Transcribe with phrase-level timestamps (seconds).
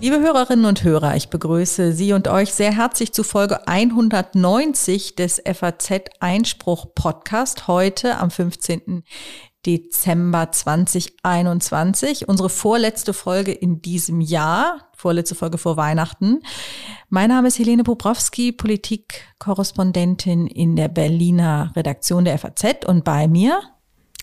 [0.00, 5.42] Liebe Hörerinnen und Hörer, ich begrüße Sie und euch sehr herzlich zu Folge 190 des
[5.44, 9.02] FAZ Einspruch Podcast heute am 15.
[9.66, 12.28] Dezember 2021.
[12.28, 16.40] Unsere vorletzte Folge in diesem Jahr, vorletzte Folge vor Weihnachten.
[17.08, 23.60] Mein Name ist Helene Bobrowski, Politikkorrespondentin in der Berliner Redaktion der FAZ und bei mir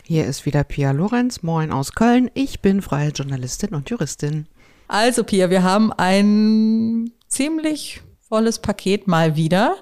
[0.08, 2.30] hier ist wieder Pia Lorenz, moin aus Köln.
[2.36, 4.48] Ich bin freie Journalistin und Juristin.
[4.88, 9.76] Also Pia, wir haben ein ziemlich volles Paket mal wieder,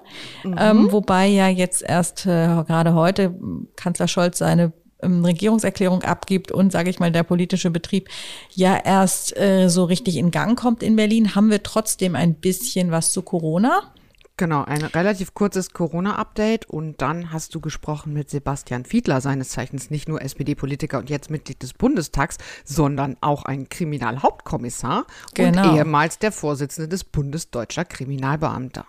[0.44, 0.56] mhm.
[0.58, 3.36] ähm, wobei ja jetzt erst äh, gerade heute
[3.76, 4.72] Kanzler Scholz seine
[5.02, 8.08] ähm, Regierungserklärung abgibt und, sage ich mal, der politische Betrieb
[8.52, 12.92] ja erst äh, so richtig in Gang kommt in Berlin, haben wir trotzdem ein bisschen
[12.92, 13.94] was zu Corona.
[14.36, 19.92] Genau, ein relativ kurzes Corona-Update und dann hast du gesprochen mit Sebastian Fiedler, seines Zeichens
[19.92, 25.06] nicht nur SPD-Politiker und jetzt Mitglied des Bundestags, sondern auch ein Kriminalhauptkommissar
[25.36, 25.70] genau.
[25.70, 28.86] und ehemals der Vorsitzende des Bundes Deutscher Kriminalbeamter.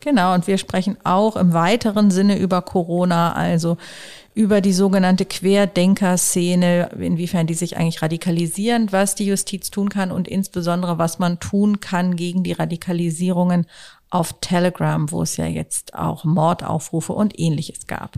[0.00, 3.76] Genau, und wir sprechen auch im weiteren Sinne über Corona, also
[4.34, 10.26] über die sogenannte Querdenker-Szene, inwiefern die sich eigentlich radikalisieren, was die Justiz tun kann und
[10.26, 13.66] insbesondere was man tun kann gegen die Radikalisierungen
[14.12, 18.16] auf Telegram, wo es ja jetzt auch Mordaufrufe und ähnliches gab.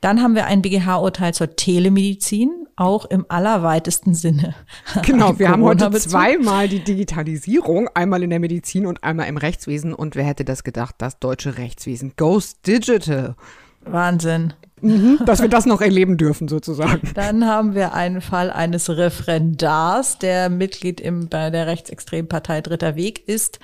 [0.00, 4.54] Dann haben wir ein BGH-Urteil zur Telemedizin, auch im allerweitesten Sinne.
[5.02, 9.92] Genau, wir haben heute zweimal die Digitalisierung, einmal in der Medizin und einmal im Rechtswesen.
[9.92, 13.34] Und wer hätte das gedacht, das deutsche Rechtswesen goes digital.
[13.84, 14.54] Wahnsinn.
[14.80, 17.10] Mhm, dass wir das noch erleben dürfen, sozusagen.
[17.14, 22.96] Dann haben wir einen Fall eines Referendars, der Mitglied im, bei der rechtsextremen Partei Dritter
[22.96, 23.60] Weg ist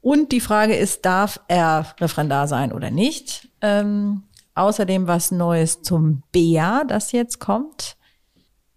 [0.00, 3.48] und die Frage ist, darf er Referendar sein oder nicht?
[3.60, 4.22] Ähm,
[4.54, 7.96] außerdem was Neues zum BEA, das jetzt kommt.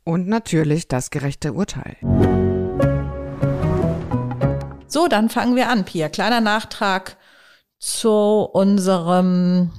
[0.04, 1.98] Und natürlich das gerechte Urteil.
[4.88, 6.10] So, dann fangen wir an, Pia.
[6.10, 7.18] Kleiner Nachtrag
[7.80, 9.72] zu unserem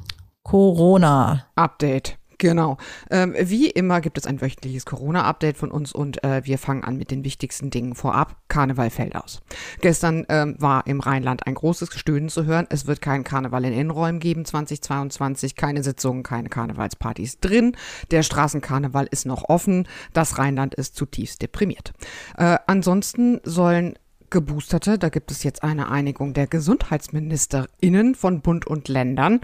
[0.43, 2.19] Corona-Update.
[2.43, 2.77] Genau.
[3.09, 6.97] Ähm, wie immer gibt es ein wöchentliches Corona-Update von uns und äh, wir fangen an
[6.97, 8.37] mit den wichtigsten Dingen vorab.
[8.49, 9.43] Karneval fällt aus.
[9.81, 12.67] Gestern ähm, war im Rheinland ein großes Gestöhnen zu hören.
[12.69, 17.77] Es wird keinen Karneval in Innenräumen geben 2022, keine Sitzungen, keine Karnevalspartys drin.
[18.11, 19.87] Der Straßenkarneval ist noch offen.
[20.13, 21.93] Das Rheinland ist zutiefst deprimiert.
[22.37, 23.95] Äh, ansonsten sollen
[24.33, 29.41] Geboosterte, da gibt es jetzt eine Einigung der GesundheitsministerInnen von Bund und Ländern,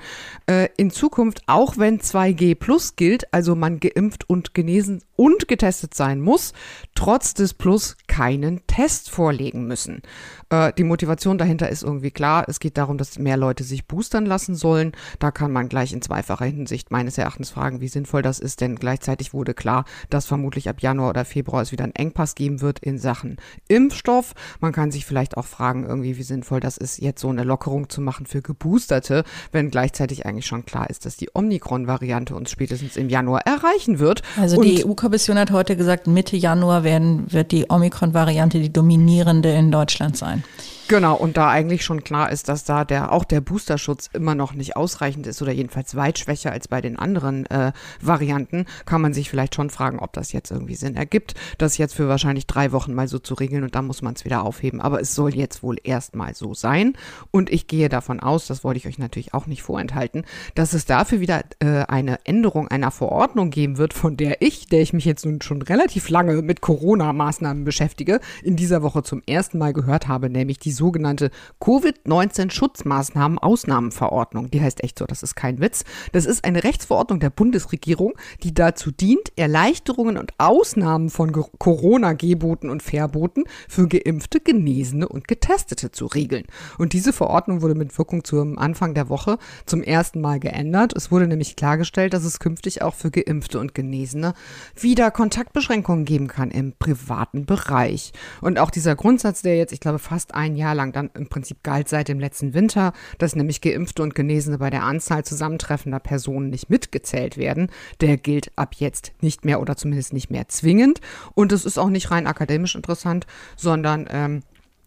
[0.47, 5.95] äh, in Zukunft, auch wenn 2G plus gilt, also man geimpft und genesen und getestet
[5.95, 6.55] sein muss,
[6.95, 10.03] trotz des Plus keinen Test vorlegen müssen.
[10.51, 12.45] Äh, die Motivation dahinter ist irgendwie klar.
[12.49, 14.93] Es geht darum, dass mehr Leute sich boostern lassen sollen.
[15.19, 18.77] Da kann man gleich in zweifacher Hinsicht meines Erachtens fragen, wie sinnvoll das ist, denn
[18.77, 22.79] gleichzeitig wurde klar, dass vermutlich ab Januar oder Februar es wieder einen Engpass geben wird
[22.79, 23.37] in Sachen
[23.69, 24.35] Impfstoff.
[24.61, 27.89] Man kann sich vielleicht auch fragen, irgendwie, wie sinnvoll das ist, jetzt so eine Lockerung
[27.89, 32.97] zu machen für Geboosterte, wenn gleichzeitig eigentlich schon klar ist, dass die Omikron-Variante uns spätestens
[32.97, 34.23] im Januar erreichen wird.
[34.37, 39.71] Also die EU-Kommission hat heute gesagt, Mitte Januar werden, wird die Omikron-Variante die dominierende in
[39.71, 40.38] Deutschland sein.
[40.39, 40.68] Yeah.
[40.89, 44.55] Genau, und da eigentlich schon klar ist, dass da der auch der Boosterschutz immer noch
[44.55, 49.13] nicht ausreichend ist oder jedenfalls weit schwächer als bei den anderen äh, Varianten, kann man
[49.13, 52.73] sich vielleicht schon fragen, ob das jetzt irgendwie Sinn ergibt, das jetzt für wahrscheinlich drei
[52.73, 54.81] Wochen mal so zu regeln und dann muss man es wieder aufheben.
[54.81, 56.95] Aber es soll jetzt wohl erstmal so sein.
[57.31, 60.25] Und ich gehe davon aus, das wollte ich euch natürlich auch nicht vorenthalten,
[60.55, 64.81] dass es dafür wieder äh, eine Änderung einer Verordnung geben wird, von der ich, der
[64.81, 69.59] ich mich jetzt nun schon relativ lange mit Corona-Maßnahmen beschäftige, in dieser Woche zum ersten
[69.59, 71.31] Mal gehört habe, nämlich die sogenannte
[71.61, 74.51] Covid-19-Schutzmaßnahmen-Ausnahmenverordnung.
[74.51, 75.85] Die heißt echt so, das ist kein Witz.
[76.13, 82.83] Das ist eine Rechtsverordnung der Bundesregierung, die dazu dient, Erleichterungen und Ausnahmen von Corona-Geboten und
[82.83, 86.47] Verboten für Geimpfte, Genesene und Getestete zu regeln.
[86.79, 90.95] Und diese Verordnung wurde mit Wirkung zum Anfang der Woche zum ersten Mal geändert.
[90.97, 94.35] Es wurde nämlich klargestellt, dass es künftig auch für Geimpfte und Genesene
[94.77, 98.13] wieder Kontaktbeschränkungen geben kann im privaten Bereich.
[98.41, 101.29] Und auch dieser Grundsatz, der jetzt, ich glaube, fast ein Jahr Jahr lang dann im
[101.29, 106.01] Prinzip galt seit dem letzten Winter, dass nämlich Geimpfte und Genesene bei der Anzahl zusammentreffender
[106.01, 107.71] Personen nicht mitgezählt werden.
[108.01, 111.01] Der gilt ab jetzt nicht mehr oder zumindest nicht mehr zwingend.
[111.35, 113.27] Und es ist auch nicht rein akademisch interessant,
[113.57, 114.43] sondern ähm,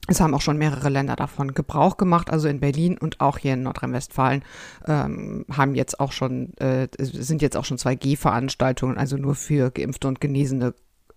[0.07, 2.29] es haben auch schon mehrere Länder davon Gebrauch gemacht.
[2.29, 4.43] Also in Berlin und auch hier in Nordrhein-Westfalen
[4.87, 9.71] ähm, haben jetzt auch schon, äh, sind jetzt auch schon zwei G-Veranstaltungen, also nur für
[9.71, 10.73] Geimpfte und Genesene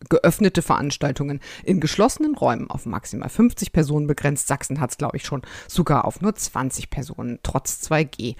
[0.08, 4.48] geöffnete Veranstaltungen in geschlossenen Räumen auf maximal 50 Personen begrenzt.
[4.48, 8.36] Sachsen hat es, glaube ich, schon sogar auf nur 20 Personen trotz 2G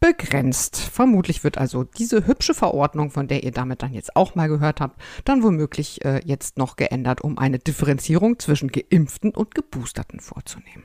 [0.00, 0.76] begrenzt.
[0.76, 4.80] Vermutlich wird also diese hübsche Verordnung, von der ihr damit dann jetzt auch mal gehört
[4.80, 10.84] habt, dann womöglich äh, jetzt noch geändert, um eine Differenzierung zwischen Geimpften und Geboosterten vorzunehmen.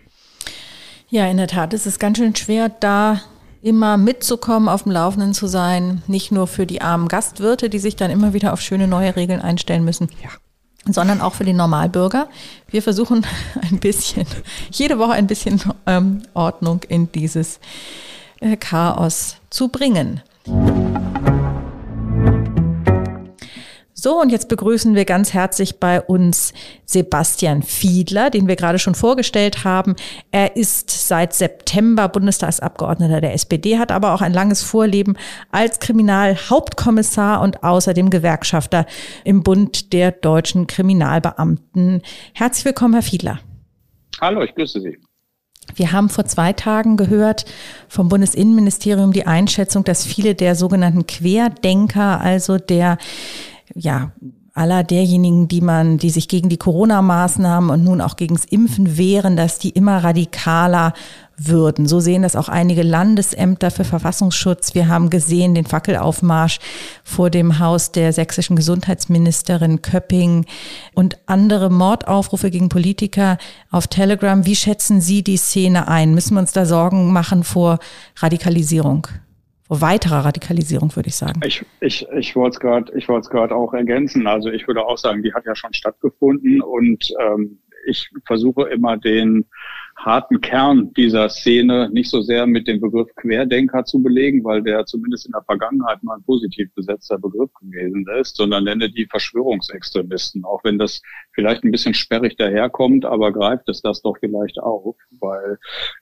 [1.09, 3.21] Ja, in der Tat, es ist ganz schön schwer, da
[3.61, 6.01] immer mitzukommen, auf dem Laufenden zu sein.
[6.07, 9.41] Nicht nur für die armen Gastwirte, die sich dann immer wieder auf schöne neue Regeln
[9.41, 10.09] einstellen müssen.
[10.23, 10.29] Ja.
[10.91, 12.27] Sondern auch für die Normalbürger.
[12.69, 13.25] Wir versuchen
[13.61, 14.25] ein bisschen,
[14.71, 17.59] jede Woche ein bisschen ähm, Ordnung in dieses
[18.39, 20.21] äh, Chaos zu bringen.
[24.03, 26.53] So, und jetzt begrüßen wir ganz herzlich bei uns
[26.85, 29.95] Sebastian Fiedler, den wir gerade schon vorgestellt haben.
[30.31, 35.17] Er ist seit September Bundestagsabgeordneter der SPD, hat aber auch ein langes Vorleben
[35.51, 38.87] als Kriminalhauptkommissar und außerdem Gewerkschafter
[39.23, 42.01] im Bund der deutschen Kriminalbeamten.
[42.33, 43.39] Herzlich willkommen, Herr Fiedler.
[44.19, 44.97] Hallo, ich grüße Sie.
[45.75, 47.45] Wir haben vor zwei Tagen gehört
[47.87, 52.97] vom Bundesinnenministerium die Einschätzung, dass viele der sogenannten Querdenker, also der
[53.75, 54.11] ja,
[54.53, 59.37] aller derjenigen, die man, die sich gegen die Corona-Maßnahmen und nun auch gegens Impfen wehren,
[59.37, 60.93] dass die immer radikaler
[61.37, 61.87] würden.
[61.87, 64.75] So sehen das auch einige Landesämter für Verfassungsschutz.
[64.75, 66.59] Wir haben gesehen den Fackelaufmarsch
[67.03, 70.45] vor dem Haus der sächsischen Gesundheitsministerin Köpping
[70.93, 73.37] und andere Mordaufrufe gegen Politiker
[73.71, 74.45] auf Telegram.
[74.45, 76.13] Wie schätzen Sie die Szene ein?
[76.13, 77.79] Müssen wir uns da Sorgen machen vor
[78.19, 79.07] Radikalisierung?
[79.79, 81.39] Weiterer Radikalisierung, würde ich sagen.
[81.45, 84.27] Ich, ich, ich wollte es gerade ich wollte es gerade auch ergänzen.
[84.27, 88.97] Also ich würde auch sagen, die hat ja schon stattgefunden und ähm, ich versuche immer
[88.97, 89.45] den
[90.03, 94.85] harten Kern dieser Szene nicht so sehr mit dem Begriff Querdenker zu belegen, weil der
[94.85, 100.43] zumindest in der Vergangenheit mal ein positiv besetzter Begriff gewesen ist, sondern nenne die Verschwörungsextremisten,
[100.43, 101.01] auch wenn das
[101.33, 105.59] vielleicht ein bisschen sperrig daherkommt, aber greift es das doch vielleicht auf, weil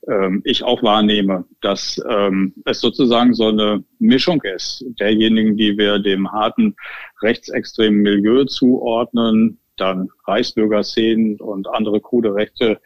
[0.07, 5.99] ähm, ich auch wahrnehme, dass ähm, es sozusagen so eine Mischung ist derjenigen, die wir
[5.99, 6.75] dem harten
[7.21, 12.79] rechtsextremen Milieu zuordnen, dann Reichsbürgerszenen und andere krude rechte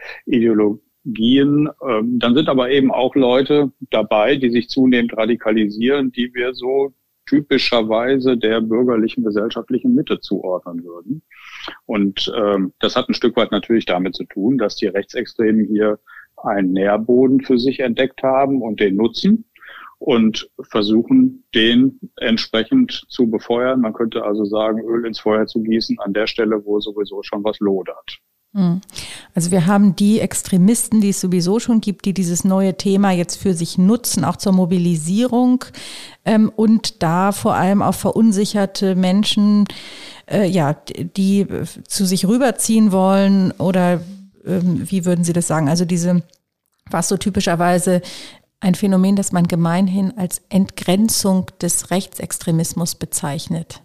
[1.03, 1.69] Ideologien.
[1.87, 6.93] Ähm, dann sind aber eben auch Leute dabei, die sich zunehmend radikalisieren, die wir so
[7.25, 11.21] typischerweise der bürgerlichen gesellschaftlichen Mitte zuordnen würden.
[11.85, 15.99] Und ähm, das hat ein Stück weit natürlich damit zu tun, dass die Rechtsextremen hier
[16.35, 19.45] einen Nährboden für sich entdeckt haben und den nutzen
[19.99, 23.79] und versuchen, den entsprechend zu befeuern.
[23.79, 27.45] Man könnte also sagen, Öl ins Feuer zu gießen an der Stelle, wo sowieso schon
[27.45, 28.19] was lodert.
[28.53, 28.81] Hm.
[29.33, 33.37] Also wir haben die Extremisten, die es sowieso schon gibt, die dieses neue Thema jetzt
[33.37, 35.65] für sich nutzen, auch zur Mobilisierung
[36.23, 39.65] ähm, und da vor allem auch verunsicherte Menschen,
[40.29, 41.47] äh, ja, die
[41.87, 44.01] zu sich rüberziehen wollen oder
[44.45, 45.67] ähm, wie würden Sie das sagen?
[45.67, 46.21] Also diese
[46.89, 48.01] was so typischerweise
[48.59, 53.81] ein Phänomen, das man gemeinhin als Entgrenzung des Rechtsextremismus bezeichnet.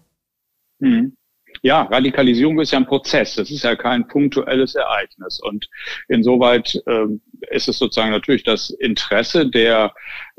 [0.78, 1.14] Mhm.
[1.62, 3.34] Ja, Radikalisierung ist ja ein Prozess.
[3.34, 5.40] Das ist ja kein punktuelles Ereignis.
[5.40, 5.68] Und
[6.08, 7.20] insoweit ähm,
[7.50, 9.92] ist es sozusagen natürlich das Interesse der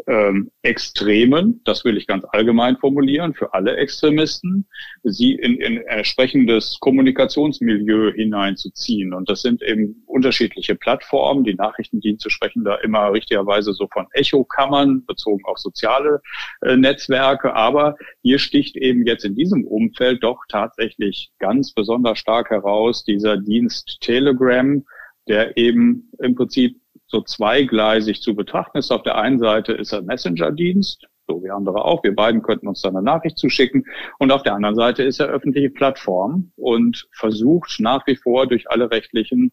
[0.08, 4.68] ähm, Extremen, das will ich ganz allgemein formulieren, für alle Extremisten,
[5.04, 9.14] sie in, in entsprechendes Kommunikationsmilieu hineinzuziehen.
[9.14, 11.44] Und das sind eben unterschiedliche Plattformen.
[11.44, 16.22] Die Nachrichtendienste sprechen da immer richtigerweise so von Echokammern, bezogen auf soziale
[16.62, 17.54] äh, Netzwerke.
[17.54, 23.38] Aber hier sticht eben jetzt in diesem Umfeld doch tatsächlich ganz besonders stark heraus dieser
[23.38, 24.84] Dienst Telegram,
[25.28, 26.80] der eben im Prinzip
[27.10, 28.92] so zweigleisig zu betrachten ist.
[28.92, 32.04] Auf der einen Seite ist er Messenger-Dienst, so wie andere auch.
[32.04, 33.86] Wir beiden könnten uns dann eine Nachricht zuschicken.
[34.20, 38.70] Und auf der anderen Seite ist er öffentliche Plattform und versucht nach wie vor durch
[38.70, 39.52] alle rechtlichen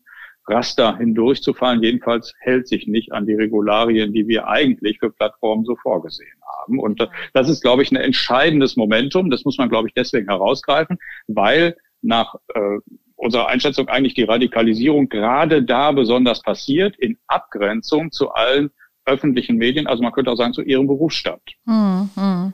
[0.49, 1.83] Raster hindurchzufallen.
[1.83, 6.79] Jedenfalls hält sich nicht an die Regularien, die wir eigentlich für Plattformen so vorgesehen haben.
[6.79, 9.31] Und das ist, glaube ich, ein entscheidendes Momentum.
[9.31, 12.79] Das muss man, glaube ich, deswegen herausgreifen, weil nach äh,
[13.17, 18.71] unserer Einschätzung eigentlich die Radikalisierung gerade da besonders passiert, in Abgrenzung zu allen
[19.07, 21.41] öffentlichen Medien, also man könnte auch sagen zu ihrem Berufsstand.
[21.65, 22.53] Hm, hm.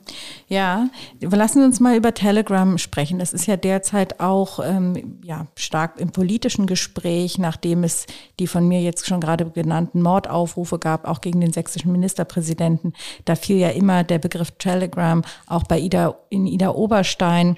[0.49, 0.91] Ja,
[1.21, 3.19] lassen Sie uns mal über Telegram sprechen.
[3.19, 8.07] Das ist ja derzeit auch ähm, ja, stark im politischen Gespräch, nachdem es
[8.39, 12.93] die von mir jetzt schon gerade genannten Mordaufrufe gab, auch gegen den sächsischen Ministerpräsidenten.
[13.25, 17.57] Da fiel ja immer der Begriff Telegram auch bei Ida, in Ida Oberstein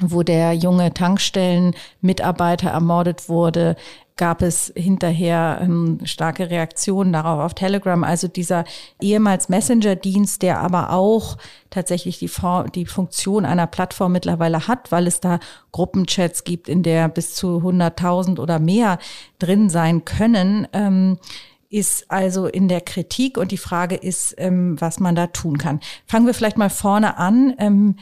[0.00, 3.76] wo der junge Tankstellenmitarbeiter ermordet wurde,
[4.16, 8.04] gab es hinterher ähm, starke Reaktionen darauf auf Telegram.
[8.04, 8.64] Also dieser
[9.00, 11.38] ehemals Messenger-Dienst, der aber auch
[11.70, 12.30] tatsächlich die,
[12.74, 15.40] die Funktion einer Plattform mittlerweile hat, weil es da
[15.72, 18.98] Gruppenchats gibt, in der bis zu 100.000 oder mehr
[19.38, 20.68] drin sein können.
[20.74, 21.18] Ähm,
[21.70, 25.80] ist also in der Kritik und die Frage ist, ähm, was man da tun kann.
[26.04, 27.96] Fangen wir vielleicht mal vorne an.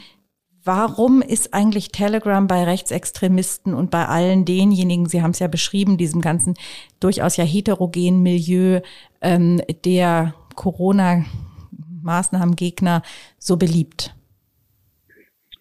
[0.71, 5.97] Warum ist eigentlich Telegram bei Rechtsextremisten und bei allen denjenigen, Sie haben es ja beschrieben,
[5.97, 6.53] diesem ganzen
[6.99, 8.81] durchaus ja heterogenen Milieu
[9.19, 13.01] ähm, der Corona-Maßnahmengegner
[13.39, 14.13] so beliebt?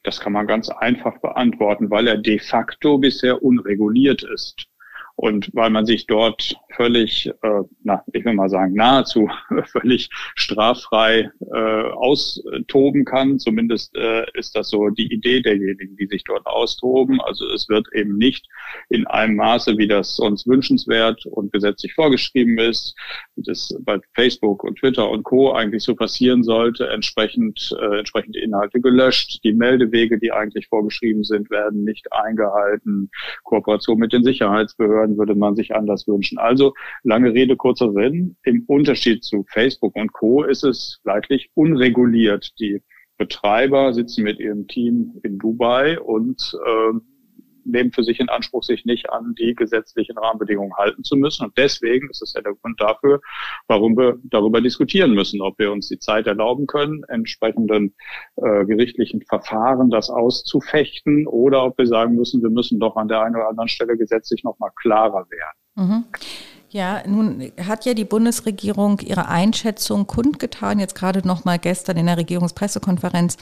[0.03, 4.67] Das kann man ganz einfach beantworten, weil er de facto bisher unreguliert ist.
[5.21, 9.29] Und weil man sich dort völlig, äh, na, ich will mal sagen, nahezu
[9.65, 13.41] völlig straffrei äh, austoben kann.
[13.41, 17.21] Zumindest äh, ist das so die Idee derjenigen, die sich dort austoben.
[17.21, 18.47] Also es wird eben nicht
[18.91, 22.95] in einem Maße, wie das sonst wünschenswert und gesetzlich vorgeschrieben ist,
[23.35, 25.53] das bei Facebook und Twitter und Co.
[25.53, 29.41] eigentlich so passieren sollte, entsprechend äh, entsprechende Inhalte gelöscht.
[29.43, 33.11] Die Meldewege, die eigentlich vorgeschrieben sind, werden nicht eingehalten.
[33.43, 36.39] Kooperation mit den Sicherheitsbehörden werden, würde man sich anders wünschen.
[36.39, 38.37] Also lange Rede, kurzer Sinn.
[38.45, 40.45] Im Unterschied zu Facebook und Co.
[40.45, 42.53] ist es leidlich unreguliert.
[42.59, 42.83] Die
[43.17, 46.99] Betreiber sitzen mit ihrem Team in Dubai und äh,
[47.69, 51.47] nehmen für sich in Anspruch, sich nicht an die gesetzlichen Rahmenbedingungen halten zu müssen.
[51.47, 53.21] Und deswegen ist es ja der Grund dafür,
[53.67, 57.95] warum wir darüber diskutieren müssen, ob wir uns die Zeit erlauben können, entsprechenden
[58.37, 63.23] äh, gerichtlichen Verfahren das auszufechten oder ob wir sagen müssen, wir müssen doch an der
[63.23, 65.59] einen oder anderen Stelle gesetzlich nochmal klarer werden.
[65.77, 66.05] Mhm.
[66.71, 72.07] Ja, nun hat ja die Bundesregierung ihre Einschätzung kundgetan, jetzt gerade noch mal gestern in
[72.07, 73.39] der Regierungspressekonferenz,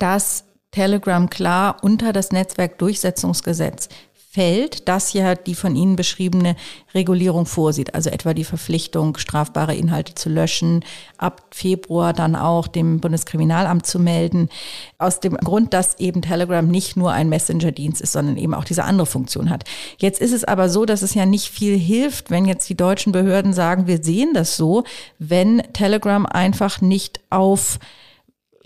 [0.00, 3.88] dass Telegram klar unter das Netzwerkdurchsetzungsgesetz
[4.36, 6.56] fällt, das ja die von Ihnen beschriebene
[6.92, 10.84] Regulierung vorsieht, also etwa die Verpflichtung, strafbare Inhalte zu löschen,
[11.16, 14.50] ab Februar dann auch dem Bundeskriminalamt zu melden,
[14.98, 18.84] aus dem Grund, dass eben Telegram nicht nur ein Messenger-Dienst ist, sondern eben auch diese
[18.84, 19.64] andere Funktion hat.
[19.96, 23.12] Jetzt ist es aber so, dass es ja nicht viel hilft, wenn jetzt die deutschen
[23.12, 24.84] Behörden sagen, wir sehen das so,
[25.18, 27.78] wenn Telegram einfach nicht auf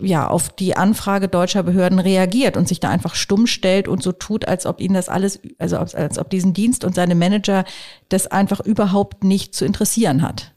[0.01, 4.11] ja, auf die Anfrage deutscher Behörden reagiert und sich da einfach stumm stellt und so
[4.11, 7.65] tut, als ob ihnen das alles, also als, als ob diesen Dienst und seine Manager
[8.09, 10.53] das einfach überhaupt nicht zu interessieren hat.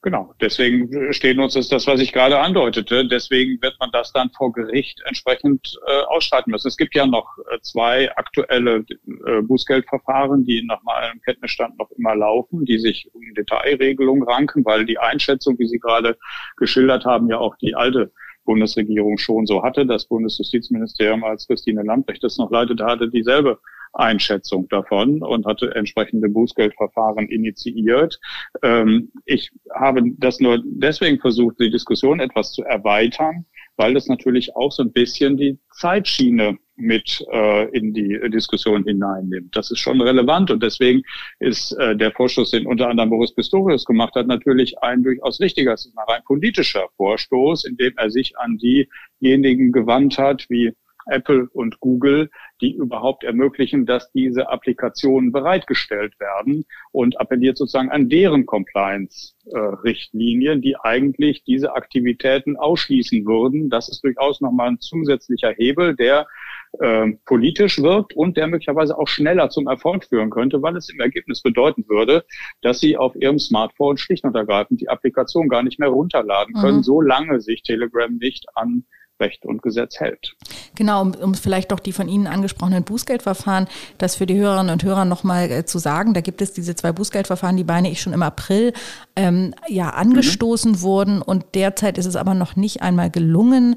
[0.00, 3.04] Genau, deswegen stehen uns das, was ich gerade andeutete.
[3.04, 6.68] Deswegen wird man das dann vor Gericht entsprechend äh, ausschreiten müssen.
[6.68, 8.86] Es gibt ja noch äh, zwei aktuelle
[9.26, 14.86] äh, Bußgeldverfahren, die nach meinem Kenntnisstand noch immer laufen, die sich um Detailregelungen ranken, weil
[14.86, 16.16] die Einschätzung, wie Sie gerade
[16.56, 18.12] geschildert haben, ja auch die alte
[18.48, 19.84] Bundesregierung schon so hatte.
[19.84, 23.58] Das Bundesjustizministerium, als Christine Lambrecht das noch leitete, hatte dieselbe
[23.92, 28.18] Einschätzung davon und hatte entsprechende Bußgeldverfahren initiiert.
[28.62, 33.44] Ähm, ich habe das nur deswegen versucht, die Diskussion etwas zu erweitern,
[33.76, 39.54] weil das natürlich auch so ein bisschen die Zeitschiene mit äh, in die Diskussion hineinnimmt.
[39.54, 41.02] Das ist schon relevant und deswegen
[41.40, 45.74] ist äh, der Vorschuss, den unter anderem Boris Pistorius gemacht hat, natürlich ein durchaus richtiger,
[45.74, 50.72] es ist ein rein politischer Vorstoß, in dem er sich an diejenigen gewandt hat, wie
[51.08, 58.08] Apple und Google, die überhaupt ermöglichen, dass diese Applikationen bereitgestellt werden und appelliert sozusagen an
[58.08, 63.70] deren Compliance-Richtlinien, die eigentlich diese Aktivitäten ausschließen würden.
[63.70, 66.28] Das ist durchaus nochmal ein zusätzlicher Hebel, der
[66.80, 71.00] äh, politisch wirkt und der möglicherweise auch schneller zum Erfolg führen könnte, weil es im
[71.00, 72.24] Ergebnis bedeuten würde,
[72.60, 76.78] dass Sie auf Ihrem Smartphone schlicht und ergreifend die Applikation gar nicht mehr runterladen können,
[76.78, 76.82] mhm.
[76.82, 78.84] solange sich Telegram nicht an
[79.20, 80.34] Recht und Gesetz hält.
[80.74, 84.82] Genau, um, um vielleicht doch die von Ihnen angesprochenen Bußgeldverfahren, das für die Hörerinnen und
[84.82, 88.12] Hörer nochmal äh, zu sagen, da gibt es diese zwei Bußgeldverfahren, die meine ich schon
[88.12, 88.72] im April
[89.16, 90.80] ähm, ja angestoßen mhm.
[90.82, 93.76] wurden und derzeit ist es aber noch nicht einmal gelungen,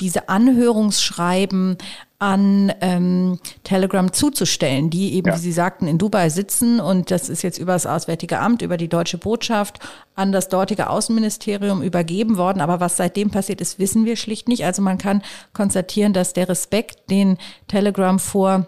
[0.00, 1.76] diese Anhörungsschreiben
[2.18, 5.36] an ähm, Telegram zuzustellen, die eben, ja.
[5.36, 8.76] wie Sie sagten, in Dubai sitzen und das ist jetzt über das Auswärtige Amt, über
[8.76, 9.78] die deutsche Botschaft
[10.14, 12.60] an das dortige Außenministerium übergeben worden.
[12.60, 14.66] Aber was seitdem passiert ist, wissen wir schlicht nicht.
[14.66, 15.22] Also man kann
[15.54, 17.38] konstatieren, dass der Respekt, den
[17.68, 18.66] Telegram vor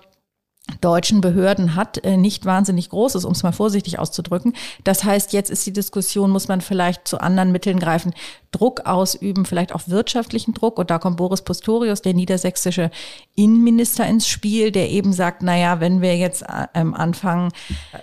[0.80, 4.54] deutschen Behörden hat, äh, nicht wahnsinnig groß ist, um es mal vorsichtig auszudrücken.
[4.84, 8.14] Das heißt, jetzt ist die Diskussion, muss man vielleicht zu anderen Mitteln greifen,
[8.52, 10.78] Druck ausüben, vielleicht auch wirtschaftlichen Druck.
[10.78, 12.90] Und da kommt Boris Postorius, der niedersächsische
[13.34, 17.50] Innenminister, ins Spiel, der eben sagt, na ja, wenn wir jetzt ähm, anfangen,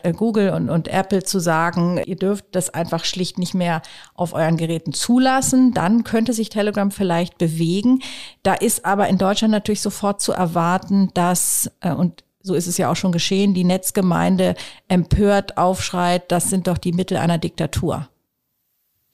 [0.03, 3.81] äh, Google und, und Apple zu sagen, ihr dürft das einfach schlicht nicht mehr
[4.15, 8.01] auf euren Geräten zulassen, dann könnte sich Telegram vielleicht bewegen.
[8.43, 12.79] Da ist aber in Deutschland natürlich sofort zu erwarten, dass, äh, und so ist es
[12.79, 14.56] ja auch schon geschehen, die Netzgemeinde
[14.88, 18.10] empört aufschreit, das sind doch die Mittel einer Diktatur.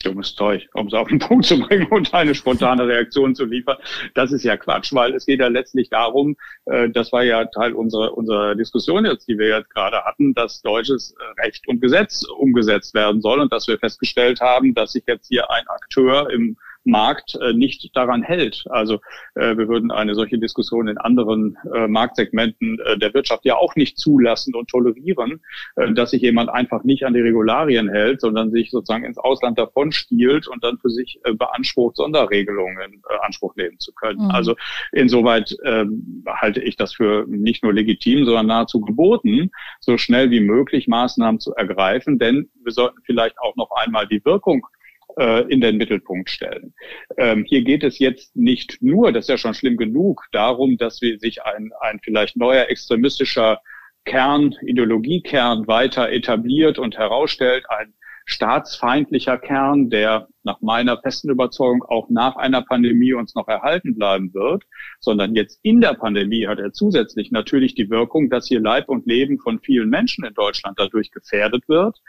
[0.04, 3.75] Dummes Zeug, um es auf den Punkt zu bringen und eine spontane Reaktion zu liefern.
[4.13, 7.74] Das ist ja Quatsch, weil es geht ja letztlich darum, äh, das war ja Teil
[7.74, 11.13] unserer, unserer Diskussion jetzt, die wir jetzt gerade hatten, dass deutsches
[11.44, 15.51] Recht und Gesetz umgesetzt werden soll und dass wir festgestellt haben, dass sich jetzt hier
[15.51, 18.63] ein Akteur im Markt äh, nicht daran hält.
[18.70, 18.96] Also
[19.34, 23.75] äh, wir würden eine solche Diskussion in anderen äh, Marktsegmenten äh, der Wirtschaft ja auch
[23.75, 25.42] nicht zulassen und tolerieren,
[25.75, 29.58] äh, dass sich jemand einfach nicht an die Regularien hält, sondern sich sozusagen ins Ausland
[29.58, 34.24] davon stiehlt und dann für sich äh, beansprucht, Sonderregelungen in äh, Anspruch nehmen zu können.
[34.24, 34.32] Mhm.
[34.32, 34.56] Also
[34.92, 35.86] insoweit äh,
[36.27, 39.50] halte ich das für nicht nur legitim, sondern nahezu geboten,
[39.80, 44.24] so schnell wie möglich Maßnahmen zu ergreifen, denn wir sollten vielleicht auch noch einmal die
[44.24, 44.68] Wirkung
[45.17, 46.74] in den Mittelpunkt stellen.
[47.17, 51.01] Ähm, hier geht es jetzt nicht nur, das ist ja schon schlimm genug, darum, dass
[51.01, 53.62] wir sich ein, ein vielleicht neuer extremistischer
[54.05, 57.93] Kern, Ideologiekern weiter etabliert und herausstellt, ein
[58.25, 64.34] staatsfeindlicher Kern, der nach meiner festen Überzeugung auch nach einer Pandemie uns noch erhalten bleiben
[64.34, 64.63] wird,
[65.00, 69.05] sondern jetzt in der Pandemie hat er zusätzlich natürlich die Wirkung, dass hier Leib und
[69.05, 72.01] Leben von vielen Menschen in Deutschland dadurch gefährdet wird,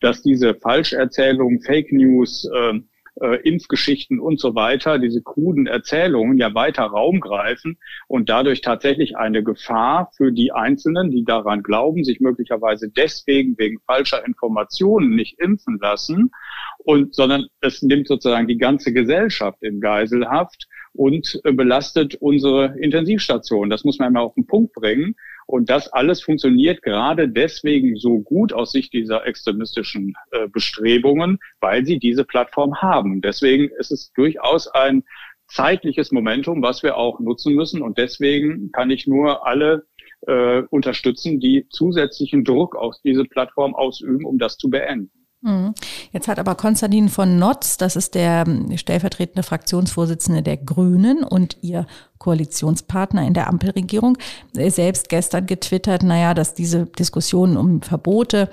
[0.00, 2.80] dass diese Falscherzählungen, Fake News, äh,
[3.20, 7.78] äh, Impfgeschichten und so weiter, diese kruden Erzählungen ja weiter Raum greifen
[8.08, 13.78] und dadurch tatsächlich eine Gefahr für die Einzelnen, die daran glauben, sich möglicherweise deswegen wegen
[13.86, 16.30] falscher Informationen nicht impfen lassen
[16.78, 23.70] und, sondern es nimmt sozusagen die ganze Gesellschaft in Geiselhaft und äh, belastet unsere Intensivstation.
[23.70, 25.16] Das muss man immer auf den Punkt bringen.
[25.46, 31.84] Und das alles funktioniert gerade deswegen so gut aus Sicht dieser extremistischen äh, Bestrebungen, weil
[31.84, 33.20] sie diese Plattform haben.
[33.20, 35.04] Deswegen ist es durchaus ein
[35.48, 37.82] zeitliches Momentum, was wir auch nutzen müssen.
[37.82, 39.86] Und deswegen kann ich nur alle
[40.26, 45.10] äh, unterstützen, die zusätzlichen Druck auf diese Plattform ausüben, um das zu beenden.
[45.44, 45.74] Mhm.
[46.10, 51.58] Jetzt hat aber Konstantin von Notz, das ist der ähm, stellvertretende Fraktionsvorsitzende der Grünen und
[51.60, 51.86] ihr
[52.16, 54.16] Koalitionspartner in der Ampelregierung,
[54.56, 58.48] äh, selbst gestern getwittert, naja, dass diese Diskussionen um Verbote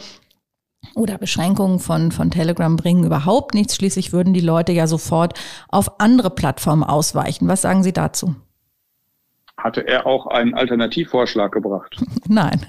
[0.93, 3.77] oder Beschränkungen von, von Telegram bringen überhaupt nichts.
[3.77, 7.47] Schließlich würden die Leute ja sofort auf andere Plattformen ausweichen.
[7.47, 8.35] Was sagen Sie dazu?
[9.55, 12.03] Hatte er auch einen Alternativvorschlag gebracht?
[12.27, 12.65] Nein.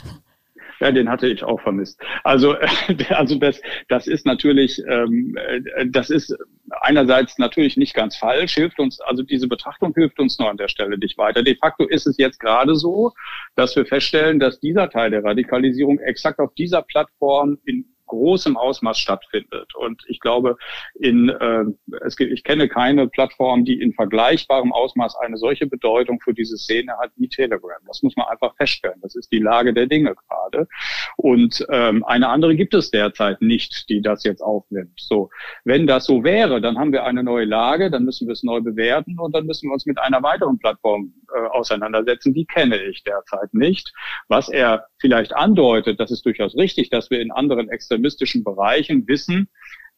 [0.83, 2.01] Ja, den hatte ich auch vermisst.
[2.25, 2.57] Also,
[3.11, 6.37] also das, das ist natürlich, ähm, äh, das ist
[6.81, 10.67] einerseits natürlich nicht ganz falsch, hilft uns, also diese Betrachtung hilft uns nur an der
[10.67, 11.45] Stelle nicht weiter.
[11.45, 13.13] De facto ist es jetzt gerade so,
[13.55, 18.99] dass wir feststellen, dass dieser Teil der Radikalisierung exakt auf dieser Plattform in großem Ausmaß
[18.99, 19.75] stattfindet.
[19.75, 20.57] Und ich glaube,
[20.95, 21.65] in, äh,
[22.05, 26.59] es gibt, ich kenne keine Plattform, die in vergleichbarem Ausmaß eine solche Bedeutung für diese
[26.59, 27.81] Szene hat wie Telegram.
[27.87, 29.01] Das muss man einfach feststellen.
[29.01, 30.69] Das ist die Lage der Dinge gerade.
[31.17, 35.01] Und ähm, eine andere gibt es derzeit nicht, die das jetzt aufnimmt.
[35.01, 35.31] So,
[35.65, 38.61] wenn das so wäre, dann haben wir eine neue Lage, dann müssen wir es neu
[38.61, 42.35] bewerten und dann müssen wir uns mit einer weiteren Plattform äh, auseinandersetzen.
[42.35, 43.93] Die kenne ich derzeit nicht.
[44.29, 47.71] Was er vielleicht andeutet, das ist durchaus richtig, dass wir in anderen
[48.03, 49.49] extremistischen Bereichen wissen,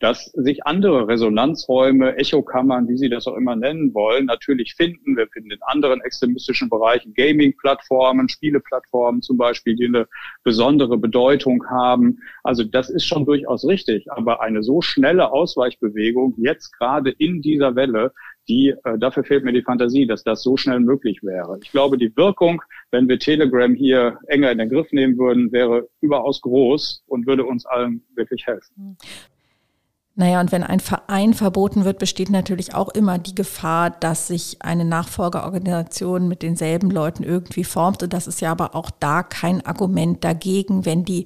[0.00, 5.16] dass sich andere Resonanzräume, Echokammern, wie Sie das auch immer nennen wollen, natürlich finden.
[5.16, 10.06] Wir finden in anderen extremistischen Bereichen Gaming-Plattformen, Spieleplattformen zum Beispiel, die eine
[10.42, 12.18] besondere Bedeutung haben.
[12.42, 14.10] Also das ist schon durchaus richtig.
[14.12, 18.12] Aber eine so schnelle Ausweichbewegung jetzt gerade in dieser Welle,
[18.48, 21.58] die, äh, dafür fehlt mir die Fantasie, dass das so schnell möglich wäre.
[21.62, 25.88] Ich glaube, die Wirkung, wenn wir Telegram hier enger in den Griff nehmen würden, wäre
[26.00, 28.96] überaus groß und würde uns allen wirklich helfen.
[30.16, 34.58] Naja, und wenn ein Verein verboten wird, besteht natürlich auch immer die Gefahr, dass sich
[34.60, 38.04] eine Nachfolgeorganisation mit denselben Leuten irgendwie formt.
[38.04, 41.24] Und das ist ja aber auch da kein Argument dagegen, wenn die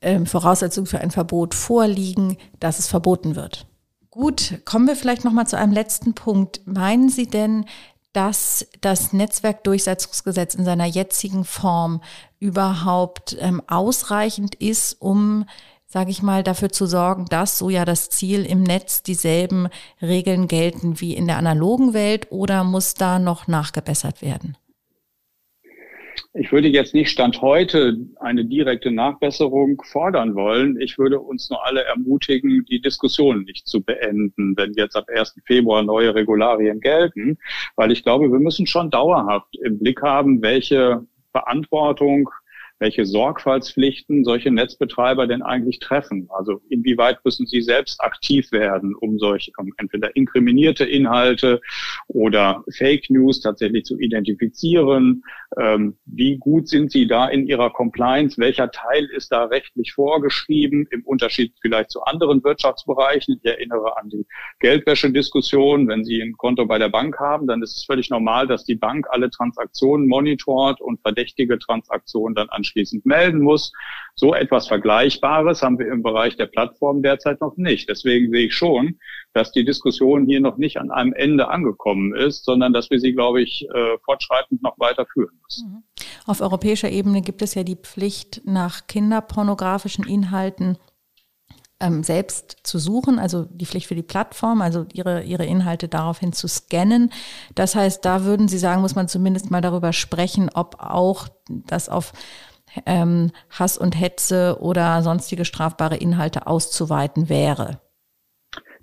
[0.00, 3.66] äh, Voraussetzungen für ein Verbot vorliegen, dass es verboten wird.
[4.14, 6.60] Gut, kommen wir vielleicht noch mal zu einem letzten Punkt.
[6.66, 7.64] Meinen Sie denn,
[8.12, 12.00] dass das Netzwerkdurchsetzungsgesetz in seiner jetzigen Form
[12.38, 15.46] überhaupt ähm, ausreichend ist, um
[15.88, 19.68] sage ich mal, dafür zu sorgen, dass so ja das Ziel im Netz dieselben
[20.00, 24.56] Regeln gelten wie in der analogen Welt oder muss da noch nachgebessert werden?
[26.34, 30.80] Ich würde jetzt nicht Stand heute eine direkte Nachbesserung fordern wollen.
[30.80, 35.40] Ich würde uns nur alle ermutigen, die Diskussion nicht zu beenden, wenn jetzt ab 1.
[35.46, 37.38] Februar neue Regularien gelten,
[37.76, 42.30] weil ich glaube, wir müssen schon dauerhaft im Blick haben, welche Verantwortung
[42.78, 46.28] welche Sorgfaltspflichten solche Netzbetreiber denn eigentlich treffen.
[46.30, 51.60] Also inwieweit müssen sie selbst aktiv werden, um solche um entweder inkriminierte Inhalte
[52.08, 55.22] oder Fake News tatsächlich zu identifizieren.
[55.58, 58.38] Ähm, wie gut sind sie da in ihrer Compliance?
[58.38, 63.40] Welcher Teil ist da rechtlich vorgeschrieben im Unterschied vielleicht zu anderen Wirtschaftsbereichen?
[63.42, 64.26] Ich erinnere an die
[64.60, 65.86] Geldwäschediskussion.
[65.88, 68.74] Wenn Sie ein Konto bei der Bank haben, dann ist es völlig normal, dass die
[68.74, 73.72] Bank alle Transaktionen monitort und verdächtige Transaktionen dann an anschließend melden muss.
[74.14, 77.88] So etwas Vergleichbares haben wir im Bereich der Plattform derzeit noch nicht.
[77.88, 78.98] Deswegen sehe ich schon,
[79.32, 83.12] dass die Diskussion hier noch nicht an einem Ende angekommen ist, sondern dass wir sie,
[83.12, 85.68] glaube ich, äh, fortschreitend noch weiter führen müssen.
[85.68, 85.82] Mhm.
[86.26, 90.78] Auf europäischer Ebene gibt es ja die Pflicht, nach kinderpornografischen Inhalten
[91.80, 96.32] ähm, selbst zu suchen, also die Pflicht für die Plattform, also ihre, ihre Inhalte daraufhin
[96.32, 97.10] zu scannen.
[97.54, 101.88] Das heißt, da würden Sie sagen, muss man zumindest mal darüber sprechen, ob auch das
[101.88, 102.12] auf
[102.86, 107.80] ähm, Hass und Hetze oder sonstige strafbare Inhalte auszuweiten wäre.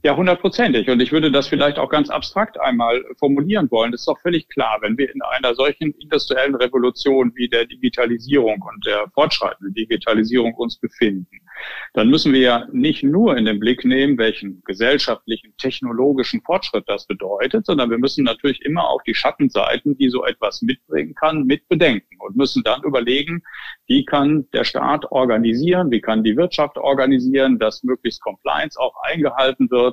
[0.04, 0.90] Ja, hundertprozentig.
[0.90, 3.92] Und ich würde das vielleicht auch ganz abstrakt einmal formulieren wollen.
[3.92, 8.64] Das ist doch völlig klar, wenn wir in einer solchen industriellen Revolution wie der Digitalisierung
[8.64, 11.28] und der fortschreitenden Digitalisierung uns befinden,
[11.94, 17.06] dann müssen wir ja nicht nur in den Blick nehmen, welchen gesellschaftlichen, technologischen Fortschritt das
[17.06, 21.68] bedeutet, sondern wir müssen natürlich immer auch die Schattenseiten, die so etwas mitbringen kann, mit
[21.68, 23.44] bedenken und müssen dann überlegen,
[23.86, 29.70] wie kann der Staat organisieren, wie kann die Wirtschaft organisieren, dass möglichst Compliance auch eingehalten
[29.70, 29.91] wird,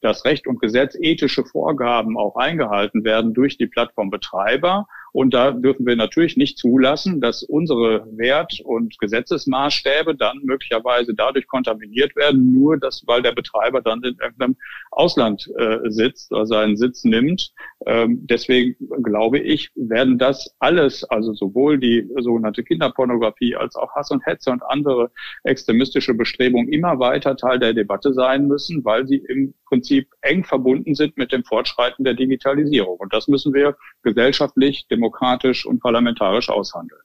[0.00, 5.86] dass Recht und Gesetz ethische Vorgaben auch eingehalten werden durch die Plattformbetreiber und da dürfen
[5.86, 12.78] wir natürlich nicht zulassen, dass unsere Wert- und Gesetzesmaßstäbe dann möglicherweise dadurch kontaminiert werden, nur
[12.78, 14.56] dass, weil der Betreiber dann in irgendeinem
[14.90, 17.52] Ausland äh, sitzt oder seinen Sitz nimmt.
[17.86, 24.10] Ähm, deswegen glaube ich, werden das alles, also sowohl die sogenannte Kinderpornografie als auch Hass
[24.10, 25.10] und Hetze und andere
[25.44, 30.94] extremistische Bestrebungen immer weiter Teil der Debatte sein müssen, weil sie im Prinzip eng verbunden
[30.94, 32.98] sind mit dem Fortschreiten der Digitalisierung.
[32.98, 37.00] Und das müssen wir gesellschaftlich, demokratisch und parlamentarisch aushandeln.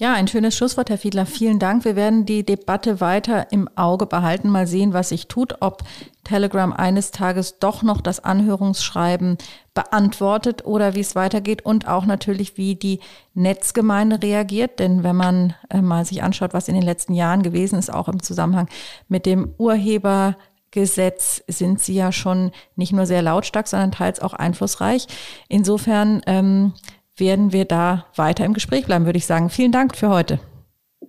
[0.00, 1.26] Ja, ein schönes Schlusswort, Herr Fiedler.
[1.26, 1.84] Vielen Dank.
[1.84, 5.82] Wir werden die Debatte weiter im Auge behalten, mal sehen, was sich tut, ob
[6.22, 9.38] Telegram eines Tages doch noch das Anhörungsschreiben
[9.74, 13.00] beantwortet oder wie es weitergeht und auch natürlich, wie die
[13.34, 14.78] Netzgemeinde reagiert.
[14.78, 18.08] Denn wenn man äh, mal sich anschaut, was in den letzten Jahren gewesen ist, auch
[18.08, 18.68] im Zusammenhang
[19.08, 20.36] mit dem Urheber
[20.70, 25.06] Gesetz sind sie ja schon nicht nur sehr lautstark, sondern teils auch einflussreich.
[25.48, 26.74] Insofern ähm,
[27.16, 29.50] werden wir da weiter im Gespräch bleiben, würde ich sagen.
[29.50, 30.40] Vielen Dank für heute.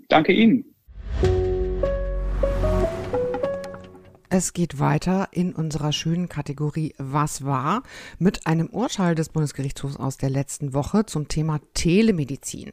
[0.08, 0.69] Danke Ihnen.
[4.32, 7.82] Es geht weiter in unserer schönen Kategorie Was war
[8.20, 12.72] mit einem Urteil des Bundesgerichtshofs aus der letzten Woche zum Thema Telemedizin.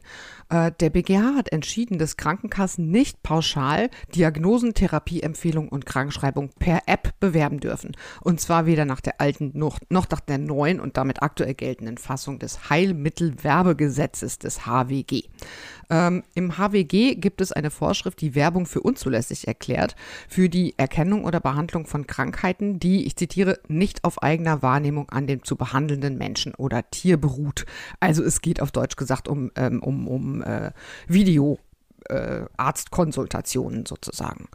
[0.49, 7.19] Äh, der BGH hat entschieden, dass Krankenkassen nicht pauschal Diagnosen, Therapieempfehlungen und Krankenschreibung per App
[7.19, 7.97] bewerben dürfen.
[8.21, 11.97] Und zwar weder nach der alten noch, noch nach der neuen und damit aktuell geltenden
[11.97, 15.23] Fassung des Heilmittelwerbegesetzes des HWG.
[15.89, 19.95] Ähm, Im HWG gibt es eine Vorschrift, die Werbung für unzulässig erklärt,
[20.27, 25.27] für die Erkennung oder Behandlung von Krankheiten, die, ich zitiere, nicht auf eigener Wahrnehmung an
[25.27, 27.65] dem zu behandelnden Menschen oder Tier beruht.
[27.99, 30.71] Also es geht auf Deutsch gesagt um, ähm, um, um äh,
[31.07, 31.59] Video.
[32.09, 34.47] Äh, Arztkonsultationen sozusagen.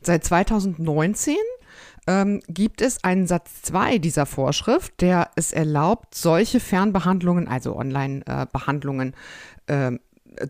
[0.00, 1.34] Seit 2019
[2.06, 9.14] ähm, gibt es einen Satz 2 dieser Vorschrift, der es erlaubt, solche Fernbehandlungen, also Online-Behandlungen,
[9.66, 9.92] äh,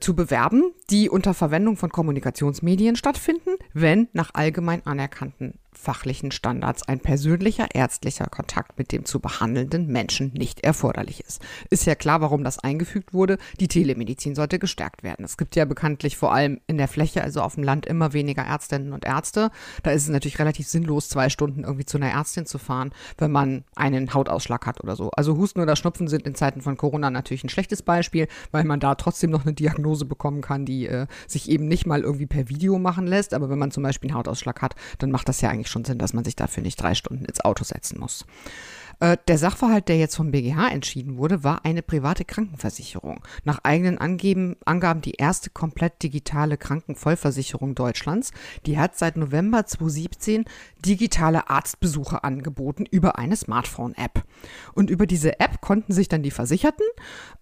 [0.00, 6.98] zu bewerben, die unter Verwendung von Kommunikationsmedien stattfinden, wenn nach allgemein anerkannten fachlichen Standards ein
[6.98, 11.42] persönlicher ärztlicher Kontakt mit dem zu behandelnden Menschen nicht erforderlich ist.
[11.70, 13.38] Ist ja klar, warum das eingefügt wurde.
[13.60, 15.24] Die Telemedizin sollte gestärkt werden.
[15.24, 18.42] Es gibt ja bekanntlich vor allem in der Fläche, also auf dem Land, immer weniger
[18.42, 19.50] Ärztinnen und Ärzte.
[19.82, 23.30] Da ist es natürlich relativ sinnlos, zwei Stunden irgendwie zu einer Ärztin zu fahren, wenn
[23.30, 25.10] man einen Hautausschlag hat oder so.
[25.10, 28.80] Also Husten oder Schnupfen sind in Zeiten von Corona natürlich ein schlechtes Beispiel, weil man
[28.80, 32.48] da trotzdem noch eine Diagnose bekommen kann, die äh, sich eben nicht mal irgendwie per
[32.48, 33.34] Video machen lässt.
[33.34, 35.98] Aber wenn man zum Beispiel einen Hautausschlag hat, dann macht das ja eigentlich schon Sinn,
[35.98, 38.24] dass man sich dafür nicht drei Stunden ins Auto setzen muss.
[39.00, 43.20] Äh, der Sachverhalt, der jetzt vom BGH entschieden wurde, war eine private Krankenversicherung.
[43.44, 48.32] Nach eigenen Angeben, Angaben die erste komplett digitale Krankenvollversicherung Deutschlands.
[48.66, 50.44] Die hat seit November 2017
[50.84, 54.24] digitale Arztbesuche angeboten über eine Smartphone-App.
[54.74, 56.86] Und über diese App konnten sich dann die Versicherten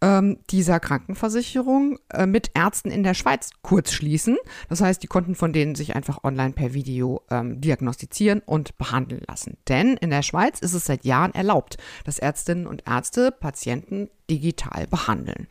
[0.01, 4.37] ähm, dieser Krankenversicherung äh, mit Ärzten in der Schweiz kurz schließen.
[4.69, 9.23] Das heißt, die konnten von denen sich einfach online per Video ähm, diagnostizieren und behandeln
[9.27, 9.57] lassen.
[9.69, 14.87] Denn in der Schweiz ist es seit Jahren erlaubt, dass Ärztinnen und Ärzte Patienten digital
[14.87, 15.49] behandeln.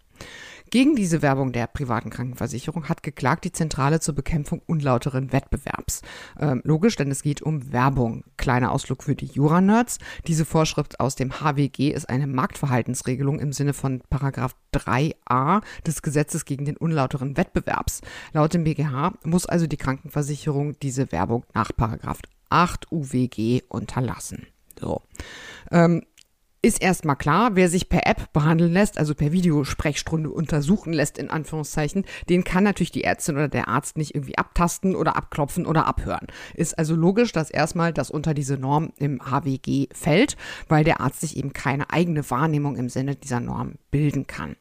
[0.70, 6.02] Gegen diese Werbung der privaten Krankenversicherung hat geklagt die Zentrale zur Bekämpfung unlauteren Wettbewerbs.
[6.40, 8.24] Ähm, logisch, denn es geht um Werbung.
[8.38, 9.98] Kleiner Ausflug für die Jura-Nerds.
[10.28, 16.46] Diese Vorschrift aus dem HWG ist eine Marktverhaltensregelung im Sinne von Paragraph 3a des Gesetzes
[16.46, 18.00] gegen den unlauteren Wettbewerbs.
[18.32, 24.48] Laut dem BGH muss also die Krankenversicherung diese Werbung nach Paragraph 8 UWG unterlassen.
[24.80, 25.02] So.
[25.72, 26.04] Ähm,
[26.64, 31.32] ist erstmal klar, wer sich per App behandeln lässt, also per Videosprechstunde untersuchen lässt, in
[31.32, 35.88] Anführungszeichen, den kann natürlich die Ärztin oder der Arzt nicht irgendwie abtasten oder abklopfen oder
[35.88, 36.28] abhören.
[36.54, 41.22] Ist also logisch, dass erstmal das unter diese Norm im HWG fällt, weil der Arzt
[41.22, 44.56] sich eben keine eigene Wahrnehmung im Sinne dieser Norm bilden kann.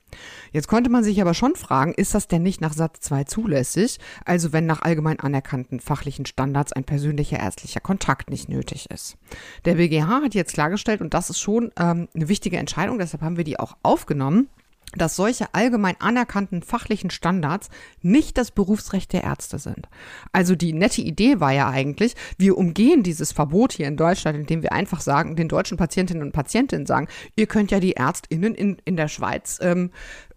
[0.52, 3.98] Jetzt konnte man sich aber schon fragen, ist das denn nicht nach Satz 2 zulässig?
[4.24, 9.16] Also wenn nach allgemein anerkannten fachlichen Standards ein persönlicher ärztlicher Kontakt nicht nötig ist.
[9.64, 13.36] Der BGH hat jetzt klargestellt, und das ist schon ähm, eine wichtige Entscheidung, deshalb haben
[13.36, 14.48] wir die auch aufgenommen,
[14.96, 17.68] dass solche allgemein anerkannten fachlichen Standards
[18.02, 19.88] nicht das Berufsrecht der Ärzte sind.
[20.32, 24.62] Also die nette Idee war ja eigentlich, wir umgehen dieses Verbot hier in Deutschland, indem
[24.62, 28.78] wir einfach sagen, den deutschen Patientinnen und Patientinnen sagen, ihr könnt ja die Ärztinnen in,
[28.84, 29.90] in der Schweiz ähm,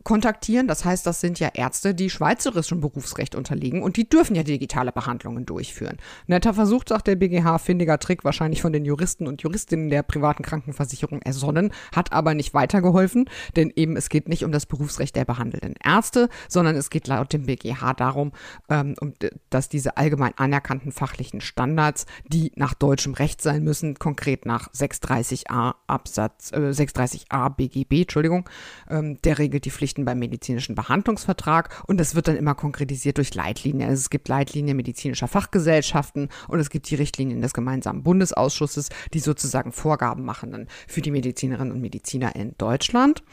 [0.03, 0.67] kontaktieren.
[0.67, 4.91] Das heißt, das sind ja Ärzte, die schweizerischem Berufsrecht unterliegen und die dürfen ja digitale
[4.91, 5.97] Behandlungen durchführen.
[6.27, 10.43] Netter Versuch, sagt der BGH, findiger Trick, wahrscheinlich von den Juristen und Juristinnen der privaten
[10.43, 15.25] Krankenversicherung ersonnen, hat aber nicht weitergeholfen, denn eben es geht nicht um das Berufsrecht der
[15.25, 18.31] behandelnden Ärzte, sondern es geht laut dem BGH darum,
[18.69, 19.13] ähm, um,
[19.49, 25.75] dass diese allgemein anerkannten fachlichen Standards, die nach deutschem Recht sein müssen, konkret nach 630a
[25.87, 28.49] Absatz, äh, 630a BGB, Entschuldigung,
[28.89, 33.17] ähm, der regelt die Pflicht Pflichten beim medizinischen Behandlungsvertrag und das wird dann immer konkretisiert
[33.17, 33.89] durch Leitlinien.
[33.89, 39.19] Also es gibt Leitlinien medizinischer Fachgesellschaften und es gibt die Richtlinien des gemeinsamen Bundesausschusses, die
[39.19, 43.23] sozusagen Vorgaben machen dann für die Medizinerinnen und Mediziner in Deutschland.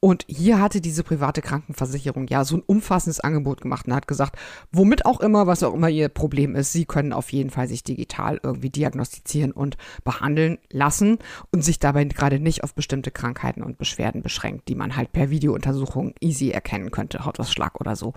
[0.00, 4.36] Und hier hatte diese private Krankenversicherung ja so ein umfassendes Angebot gemacht und hat gesagt,
[4.72, 7.84] womit auch immer, was auch immer ihr Problem ist, sie können auf jeden Fall sich
[7.84, 11.18] digital irgendwie diagnostizieren und behandeln lassen
[11.52, 15.30] und sich dabei gerade nicht auf bestimmte Krankheiten und Beschwerden beschränkt, die man halt per
[15.30, 18.14] Videountersuchung easy erkennen könnte, Hautausschlag oder so.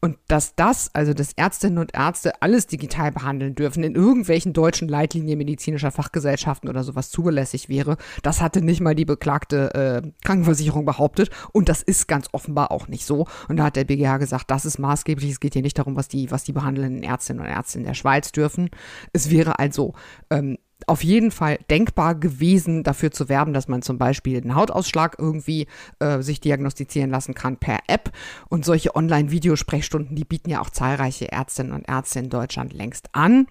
[0.00, 4.88] Und dass das, also dass Ärztinnen und Ärzte alles digital behandeln dürfen, in irgendwelchen deutschen
[4.88, 10.84] Leitlinien medizinischer Fachgesellschaften oder sowas zulässig wäre, das hatte nicht mal die beklagte äh, Krankenversicherung
[10.84, 11.30] behauptet.
[11.52, 13.26] Und das ist ganz offenbar auch nicht so.
[13.48, 15.30] Und da hat der BGH gesagt, das ist maßgeblich.
[15.30, 17.94] Es geht hier nicht darum, was die, was die behandelnden Ärztinnen und Ärzte in der
[17.94, 18.70] Schweiz dürfen.
[19.12, 19.94] Es wäre also
[20.30, 25.16] ähm, auf jeden Fall denkbar gewesen, dafür zu werben, dass man zum Beispiel einen Hautausschlag
[25.18, 25.66] irgendwie
[25.98, 28.10] äh, sich diagnostizieren lassen kann per App.
[28.48, 33.46] Und solche Online-Videosprechstunden, die bieten ja auch zahlreiche Ärztinnen und Ärzte in Deutschland längst an.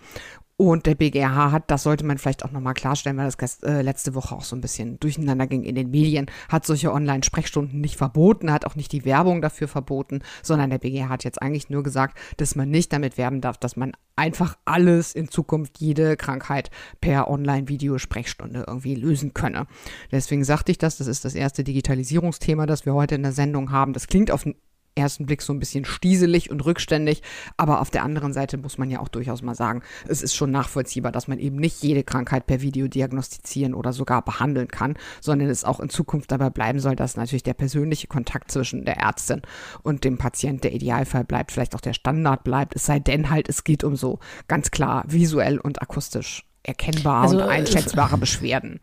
[0.55, 4.13] Und der BGH hat, das sollte man vielleicht auch nochmal klarstellen, weil das äh, letzte
[4.13, 8.51] Woche auch so ein bisschen durcheinander ging in den Medien, hat solche Online-Sprechstunden nicht verboten,
[8.51, 12.19] hat auch nicht die Werbung dafür verboten, sondern der BGH hat jetzt eigentlich nur gesagt,
[12.37, 16.69] dass man nicht damit werben darf, dass man einfach alles in Zukunft, jede Krankheit
[17.01, 19.65] per Online-Videosprechstunde irgendwie lösen könne.
[20.11, 23.71] Deswegen sagte ich das, das ist das erste Digitalisierungsthema, das wir heute in der Sendung
[23.71, 23.93] haben.
[23.93, 24.45] Das klingt auf
[24.95, 27.21] ersten Blick so ein bisschen stieselig und rückständig,
[27.57, 30.51] aber auf der anderen Seite muss man ja auch durchaus mal sagen, es ist schon
[30.51, 35.49] nachvollziehbar, dass man eben nicht jede Krankheit per Video diagnostizieren oder sogar behandeln kann, sondern
[35.49, 39.41] es auch in Zukunft dabei bleiben soll, dass natürlich der persönliche Kontakt zwischen der Ärztin
[39.81, 43.49] und dem Patient der Idealfall bleibt, vielleicht auch der Standard bleibt, es sei denn halt,
[43.49, 48.79] es geht um so ganz klar visuell und akustisch erkennbare also, und äh, einschätzbare Beschwerden.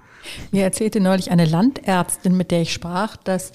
[0.50, 3.52] Mir erzählte neulich eine Landärztin, mit der ich sprach, dass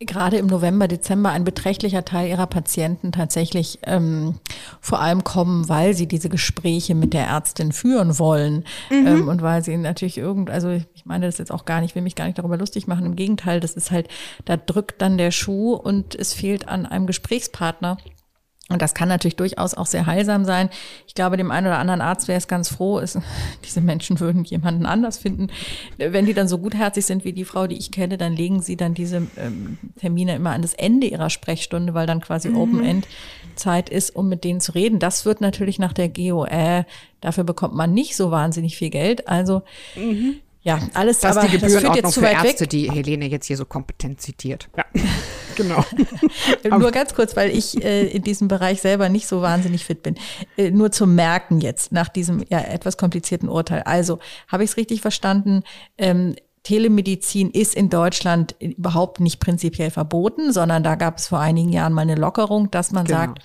[0.00, 4.36] gerade im November, Dezember ein beträchtlicher Teil ihrer Patienten tatsächlich ähm,
[4.80, 9.06] vor allem kommen, weil sie diese Gespräche mit der Ärztin führen wollen mhm.
[9.06, 12.02] ähm, und weil sie natürlich irgend, also ich meine das jetzt auch gar nicht, will
[12.02, 13.06] mich gar nicht darüber lustig machen.
[13.06, 14.08] Im Gegenteil, das ist halt,
[14.44, 17.98] da drückt dann der Schuh und es fehlt an einem Gesprächspartner.
[18.68, 20.68] Und das kann natürlich durchaus auch sehr heilsam sein.
[21.06, 23.18] Ich glaube, dem einen oder anderen Arzt wäre es ganz froh, ist,
[23.64, 25.48] diese Menschen würden jemanden anders finden.
[25.96, 28.76] Wenn die dann so gutherzig sind wie die Frau, die ich kenne, dann legen sie
[28.76, 32.58] dann diese ähm, Termine immer an das Ende ihrer Sprechstunde, weil dann quasi mhm.
[32.58, 34.98] Open-End-Zeit ist, um mit denen zu reden.
[34.98, 36.84] Das wird natürlich nach der GOE,
[37.22, 39.28] dafür bekommt man nicht so wahnsinnig viel Geld.
[39.28, 39.62] Also
[39.96, 42.68] mhm Ja, alles das aber ist die Gebührenordnung das für Ärzte, weg.
[42.68, 44.68] die Helene jetzt hier so kompetent zitiert.
[44.76, 44.84] Ja,
[45.56, 45.82] genau.
[46.78, 50.16] nur ganz kurz, weil ich äh, in diesem Bereich selber nicht so wahnsinnig fit bin.
[50.58, 53.80] Äh, nur zum Merken jetzt nach diesem ja etwas komplizierten Urteil.
[53.84, 55.62] Also habe ich es richtig verstanden?
[55.96, 61.72] Ähm, Telemedizin ist in Deutschland überhaupt nicht prinzipiell verboten, sondern da gab es vor einigen
[61.72, 63.20] Jahren mal eine Lockerung, dass man genau.
[63.20, 63.38] sagt,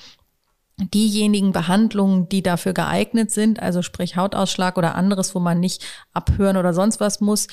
[0.78, 5.84] diejenigen Behandlungen, die dafür geeignet sind, also sprich Hautausschlag oder anderes, wo man nicht
[6.14, 7.48] abhören oder sonst was muss,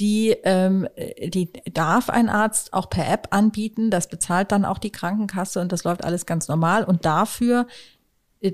[0.00, 0.86] die, ähm,
[1.26, 3.90] die darf ein Arzt auch per App anbieten.
[3.90, 6.84] Das bezahlt dann auch die Krankenkasse und das läuft alles ganz normal.
[6.84, 7.66] Und dafür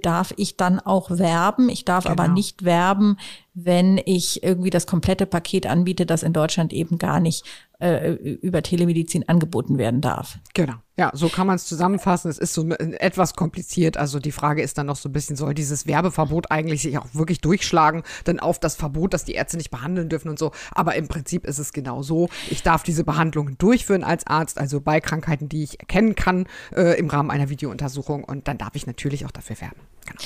[0.03, 1.69] darf ich dann auch werben.
[1.69, 2.15] Ich darf genau.
[2.15, 3.19] aber nicht werben,
[3.53, 7.45] wenn ich irgendwie das komplette Paket anbiete, das in Deutschland eben gar nicht
[7.85, 10.39] äh, über Telemedizin angeboten werden darf.
[10.55, 10.75] Genau.
[10.97, 12.31] Ja, so kann man es zusammenfassen.
[12.31, 13.97] Es ist so etwas kompliziert.
[13.97, 17.07] Also die Frage ist dann noch so ein bisschen, soll dieses Werbeverbot eigentlich sich auch
[17.13, 20.53] wirklich durchschlagen, denn auf das Verbot, dass die Ärzte nicht behandeln dürfen und so.
[20.71, 22.29] Aber im Prinzip ist es genau so.
[22.49, 26.99] Ich darf diese Behandlungen durchführen als Arzt, also bei Krankheiten, die ich erkennen kann, äh,
[26.99, 28.25] im Rahmen einer Videountersuchung.
[28.25, 29.81] Und dann darf ich natürlich auch dafür werben.
[30.07, 30.23] Genau.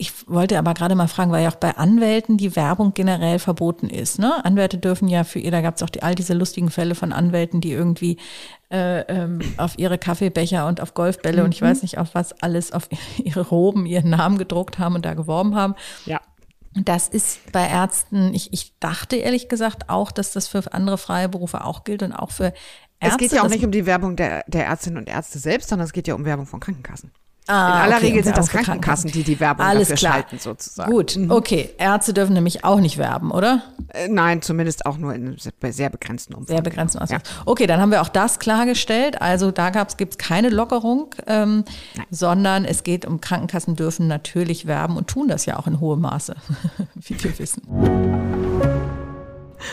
[0.00, 3.90] Ich wollte aber gerade mal fragen, weil ja auch bei Anwälten die Werbung generell verboten
[3.90, 4.18] ist.
[4.18, 4.42] Ne?
[4.46, 7.12] Anwälte dürfen ja für ihr, da gab es auch die, all diese lustigen Fälle von
[7.12, 8.16] Anwälten, die irgendwie
[8.70, 11.44] äh, ähm, auf ihre Kaffeebecher und auf Golfbälle mhm.
[11.44, 11.66] und ich mhm.
[11.66, 15.54] weiß nicht auf was alles, auf ihre Roben ihren Namen gedruckt haben und da geworben
[15.54, 15.74] haben.
[16.06, 16.22] Ja.
[16.72, 21.28] Das ist bei Ärzten, ich, ich dachte ehrlich gesagt auch, dass das für andere freie
[21.28, 22.54] Berufe auch gilt und auch für
[23.00, 23.16] Ärzte.
[23.16, 25.84] Es geht ja auch nicht um die Werbung der, der Ärztinnen und Ärzte selbst, sondern
[25.84, 27.10] es geht ja um Werbung von Krankenkassen.
[27.46, 30.12] Ah, In aller okay, Regel sind das Krankenkassen, die die Werbung Alles dafür klar.
[30.12, 30.90] schalten, sozusagen.
[30.90, 31.30] Gut, mhm.
[31.30, 31.70] okay.
[31.78, 33.62] Ärzte dürfen nämlich auch nicht werben, oder?
[33.88, 36.54] Äh, nein, zumindest auch nur in sehr begrenzten Umfang.
[36.54, 37.18] Sehr begrenzten Umfang.
[37.18, 37.42] Ja.
[37.46, 39.20] Okay, dann haben wir auch das klargestellt.
[39.20, 41.64] Also da gibt es keine Lockerung, ähm,
[42.10, 46.02] sondern es geht um Krankenkassen dürfen natürlich werben und tun das ja auch in hohem
[46.02, 46.36] Maße,
[46.94, 47.62] wie wir wissen.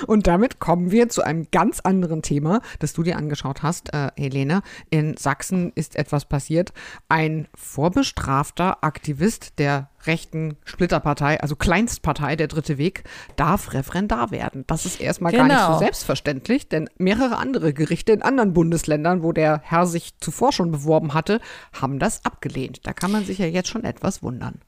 [0.08, 4.10] Und damit kommen wir zu einem ganz anderen Thema, das du dir angeschaut hast, äh,
[4.18, 4.62] Helene.
[4.90, 6.74] In Sachsen ist etwas passiert.
[7.10, 13.04] Ein vorbestrafter Aktivist der rechten Splitterpartei, also Kleinstpartei, der Dritte Weg,
[13.36, 14.64] darf Referendar werden.
[14.68, 15.44] Das ist erstmal genau.
[15.44, 15.80] gar nicht so genau.
[15.80, 21.14] selbstverständlich, denn mehrere andere Gerichte in anderen Bundesländern, wo der Herr sich zuvor schon beworben
[21.14, 21.42] hatte,
[21.74, 22.82] haben das abgelehnt.
[22.88, 24.62] Da kann man sich ja jetzt schon etwas wundern.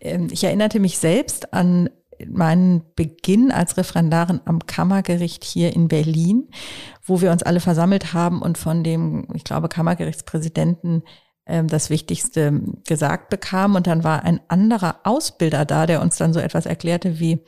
[0.00, 1.90] Ähm, ich erinnerte mich selbst an
[2.28, 6.48] meinen Beginn als Referendarin am Kammergericht hier in Berlin,
[7.04, 11.02] wo wir uns alle versammelt haben und von dem, ich glaube, Kammergerichtspräsidenten
[11.46, 13.76] ähm, das Wichtigste gesagt bekamen.
[13.76, 17.44] Und dann war ein anderer Ausbilder da, der uns dann so etwas erklärte wie,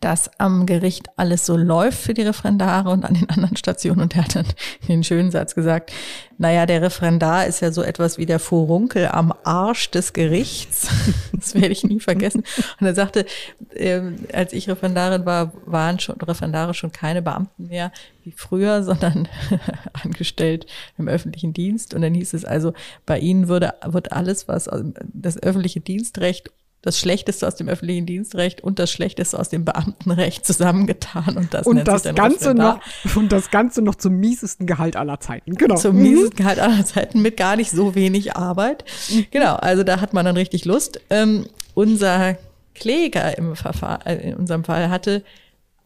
[0.00, 4.00] dass am Gericht alles so läuft für die Referendare und an den anderen Stationen.
[4.00, 4.46] Und er hat dann
[4.88, 5.92] den schönen Satz gesagt,
[6.38, 10.88] naja, der Referendar ist ja so etwas wie der Furunkel am Arsch des Gerichts.
[11.32, 12.42] Das werde ich nie vergessen.
[12.80, 13.26] Und er sagte,
[13.74, 14.00] äh,
[14.32, 17.92] als ich Referendarin war, waren schon Referendare schon keine Beamten mehr
[18.24, 19.28] wie früher, sondern
[19.92, 20.66] angestellt
[20.98, 21.94] im öffentlichen Dienst.
[21.94, 22.72] Und dann hieß es also,
[23.04, 24.68] bei ihnen würde, wird alles, was
[25.12, 26.50] das öffentliche Dienstrecht
[26.82, 31.66] das Schlechteste aus dem öffentlichen Dienstrecht und das Schlechteste aus dem Beamtenrecht zusammengetan und das
[31.66, 32.80] und das Ganze noch
[33.16, 35.54] und das Ganze noch zum miesesten Gehalt aller Zeiten.
[35.54, 35.74] Genau.
[35.76, 36.02] Zum mhm.
[36.02, 38.84] miesesten Gehalt aller Zeiten mit gar nicht so wenig Arbeit.
[39.10, 39.26] Mhm.
[39.30, 41.00] genau also da hat man dann richtig Lust.
[41.10, 42.36] Ähm, unser
[42.74, 45.24] Kläger im Verfahren äh, in unserem Fall hatte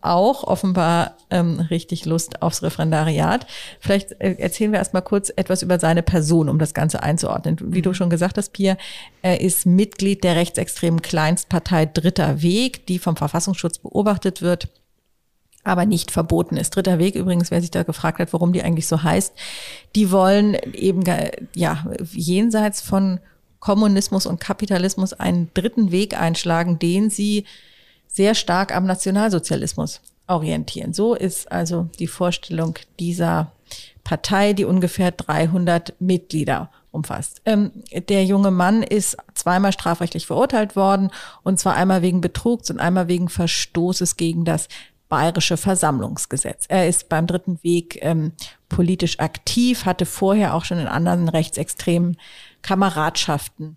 [0.02, 3.46] auch offenbar ähm, richtig Lust aufs Referendariat.
[3.80, 7.56] Vielleicht äh, erzählen wir erstmal kurz etwas über seine Person, um das Ganze einzuordnen.
[7.60, 7.94] Wie du mhm.
[7.94, 8.76] schon gesagt hast, Pia,
[9.22, 14.68] er ist Mitglied der rechtsextremen Kleinstpartei Dritter Weg, die vom Verfassungsschutz beobachtet wird
[15.62, 16.74] aber nicht verboten ist.
[16.74, 19.34] Dritter Weg übrigens, wer sich da gefragt hat, warum die eigentlich so heißt,
[19.94, 21.02] die wollen eben
[21.54, 23.20] ja jenseits von
[23.58, 27.44] Kommunismus und Kapitalismus einen dritten Weg einschlagen, den sie
[28.12, 30.92] sehr stark am Nationalsozialismus orientieren.
[30.92, 33.53] So ist also die Vorstellung dieser
[34.05, 37.42] Partei, die ungefähr 300 Mitglieder umfasst.
[37.44, 37.70] Ähm,
[38.09, 41.11] der junge Mann ist zweimal strafrechtlich verurteilt worden,
[41.42, 44.68] und zwar einmal wegen Betrugs und einmal wegen Verstoßes gegen das
[45.09, 46.66] bayerische Versammlungsgesetz.
[46.68, 48.33] Er ist beim dritten Weg ähm,
[48.68, 52.16] politisch aktiv, hatte vorher auch schon in anderen rechtsextremen
[52.62, 53.77] Kameradschaften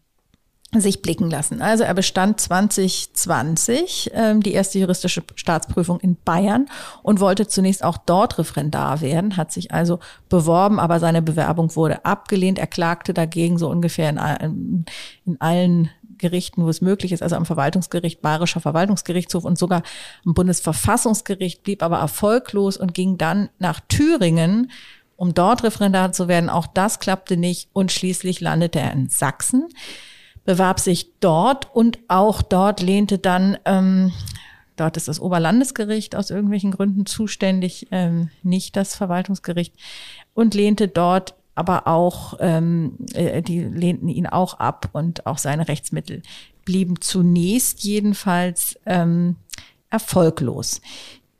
[0.81, 1.61] sich blicken lassen.
[1.61, 6.67] Also er bestand 2020 ähm, die erste juristische Staatsprüfung in Bayern
[7.01, 12.05] und wollte zunächst auch dort Referendar werden, hat sich also beworben, aber seine Bewerbung wurde
[12.05, 12.59] abgelehnt.
[12.59, 14.85] Er klagte dagegen so ungefähr in,
[15.25, 19.83] in allen Gerichten, wo es möglich ist, also am Verwaltungsgericht, Bayerischer Verwaltungsgerichtshof und sogar
[20.25, 24.71] am Bundesverfassungsgericht, blieb aber erfolglos und ging dann nach Thüringen,
[25.15, 26.49] um dort Referendar zu werden.
[26.49, 29.67] Auch das klappte nicht und schließlich landete er in Sachsen
[30.45, 34.11] bewarb sich dort und auch dort lehnte dann ähm,
[34.75, 39.75] Dort ist das Oberlandesgericht aus irgendwelchen Gründen zuständig, ähm, nicht das Verwaltungsgericht,
[40.33, 45.67] und lehnte dort aber auch, ähm, äh, die lehnten ihn auch ab und auch seine
[45.67, 46.23] Rechtsmittel
[46.65, 49.35] blieben zunächst jedenfalls ähm,
[49.89, 50.81] erfolglos.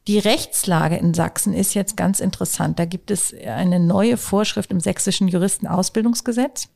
[0.07, 2.77] Die Rechtslage in Sachsen ist jetzt ganz interessant.
[2.77, 6.67] Da gibt es eine neue Vorschrift im sächsischen Juristenausbildungsgesetz,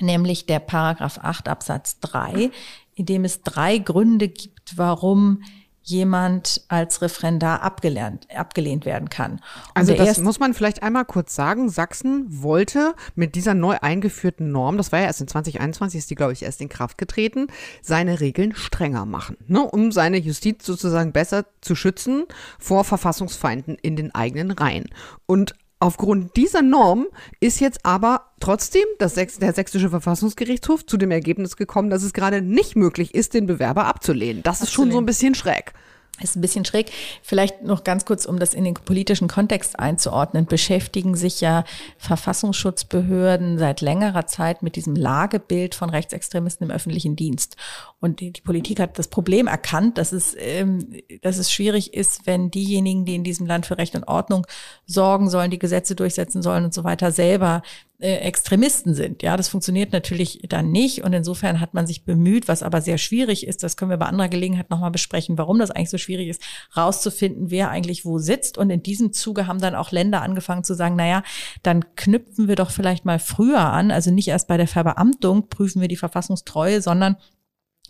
[0.00, 2.50] nämlich der Paragraph 8 Absatz 3,
[2.94, 5.42] in dem es drei Gründe gibt, warum
[5.86, 9.32] jemand als Referendar abgelehnt, abgelehnt werden kann.
[9.32, 9.40] Und
[9.74, 11.68] also das muss man vielleicht einmal kurz sagen.
[11.68, 16.14] Sachsen wollte mit dieser neu eingeführten Norm, das war ja erst in 2021, ist die,
[16.14, 17.48] glaube ich, erst in Kraft getreten,
[17.82, 22.24] seine Regeln strenger machen, ne, um seine Justiz sozusagen besser zu schützen
[22.58, 24.86] vor Verfassungsfeinden in den eigenen Reihen.
[25.26, 25.54] Und
[25.84, 27.08] Aufgrund dieser Norm
[27.40, 32.14] ist jetzt aber trotzdem das Sächs der sächsische Verfassungsgerichtshof zu dem Ergebnis gekommen, dass es
[32.14, 34.42] gerade nicht möglich ist, den Bewerber abzulehnen.
[34.42, 35.74] Das ist schon so ein bisschen schräg.
[36.22, 36.90] Ist ein bisschen schräg.
[37.22, 41.64] Vielleicht noch ganz kurz, um das in den politischen Kontext einzuordnen, beschäftigen sich ja
[41.98, 47.56] Verfassungsschutzbehörden seit längerer Zeit mit diesem Lagebild von Rechtsextremisten im öffentlichen Dienst.
[48.04, 50.90] Und die, die Politik hat das Problem erkannt, dass es, ähm,
[51.22, 54.46] dass es schwierig ist, wenn diejenigen, die in diesem Land für Recht und Ordnung
[54.84, 57.62] sorgen sollen, die Gesetze durchsetzen sollen und so weiter, selber
[57.98, 59.22] äh, Extremisten sind.
[59.22, 61.02] Ja, das funktioniert natürlich dann nicht.
[61.02, 64.04] Und insofern hat man sich bemüht, was aber sehr schwierig ist, das können wir bei
[64.04, 66.42] anderer Gelegenheit nochmal besprechen, warum das eigentlich so schwierig ist,
[66.76, 68.58] rauszufinden, wer eigentlich wo sitzt.
[68.58, 71.22] Und in diesem Zuge haben dann auch Länder angefangen zu sagen, naja,
[71.62, 73.90] dann knüpfen wir doch vielleicht mal früher an.
[73.90, 77.16] Also nicht erst bei der Verbeamtung prüfen wir die Verfassungstreue, sondern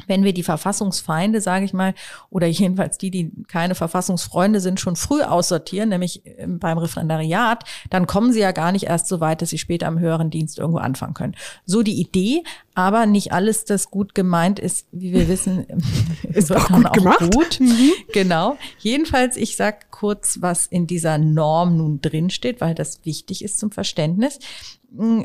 [0.06, 1.94] wenn wir die Verfassungsfeinde, sage ich mal,
[2.30, 8.06] oder jedenfalls die, die keine Verfassungsfreunde sind, schon früh aussortieren, nämlich ähm, beim Referendariat, dann
[8.06, 10.78] kommen sie ja gar nicht erst so weit, dass sie später am höheren Dienst irgendwo
[10.78, 11.36] anfangen können.
[11.64, 12.42] So die Idee,
[12.74, 15.66] aber nicht alles, das gut gemeint ist, wie wir wissen,
[16.24, 17.30] ist auch gut auch gemacht.
[17.32, 17.60] Gut.
[17.60, 17.92] Mhm.
[18.12, 18.56] Genau.
[18.78, 23.70] Jedenfalls, ich sag kurz, was in dieser Norm nun drinsteht, weil das wichtig ist zum
[23.70, 24.38] Verständnis.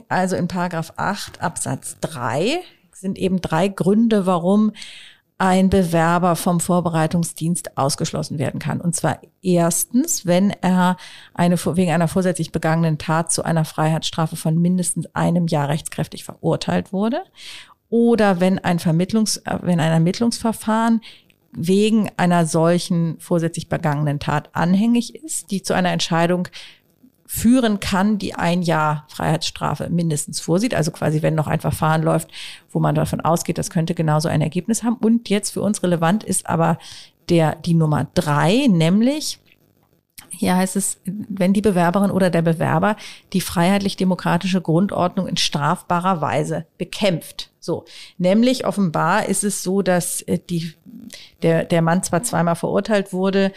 [0.08, 2.62] Also in Paragraph 8 Absatz 3
[3.00, 4.72] sind eben drei Gründe, warum
[5.40, 8.82] ein Bewerber vom Vorbereitungsdienst ausgeschlossen werden kann.
[8.82, 10.98] Und zwar erstens, wenn er
[11.34, 16.92] eine, wegen einer vorsätzlich begangenen Tat zu einer Freiheitsstrafe von mindestens einem Jahr rechtskräftig verurteilt
[16.92, 17.22] wurde
[17.90, 21.02] oder wenn ein Vermittlungs, äh, wenn ein Ermittlungsverfahren
[21.54, 26.50] wegen einer solchen vorsätzlich begangenen Tat anhängig ist, die zu einer Entscheidung
[27.32, 30.74] führen kann, die ein Jahr Freiheitsstrafe mindestens vorsieht.
[30.74, 32.32] Also quasi, wenn noch ein Verfahren läuft,
[32.72, 34.96] wo man davon ausgeht, das könnte genauso ein Ergebnis haben.
[34.96, 36.80] Und jetzt für uns relevant ist aber
[37.30, 39.38] der, die Nummer drei, nämlich,
[40.32, 42.96] hier heißt es, wenn die Bewerberin oder der Bewerber
[43.32, 47.52] die freiheitlich-demokratische Grundordnung in strafbarer Weise bekämpft.
[47.60, 47.86] So,
[48.18, 50.74] nämlich offenbar ist es so, dass äh, die,
[51.44, 53.52] der, der Mann zwar zweimal verurteilt wurde,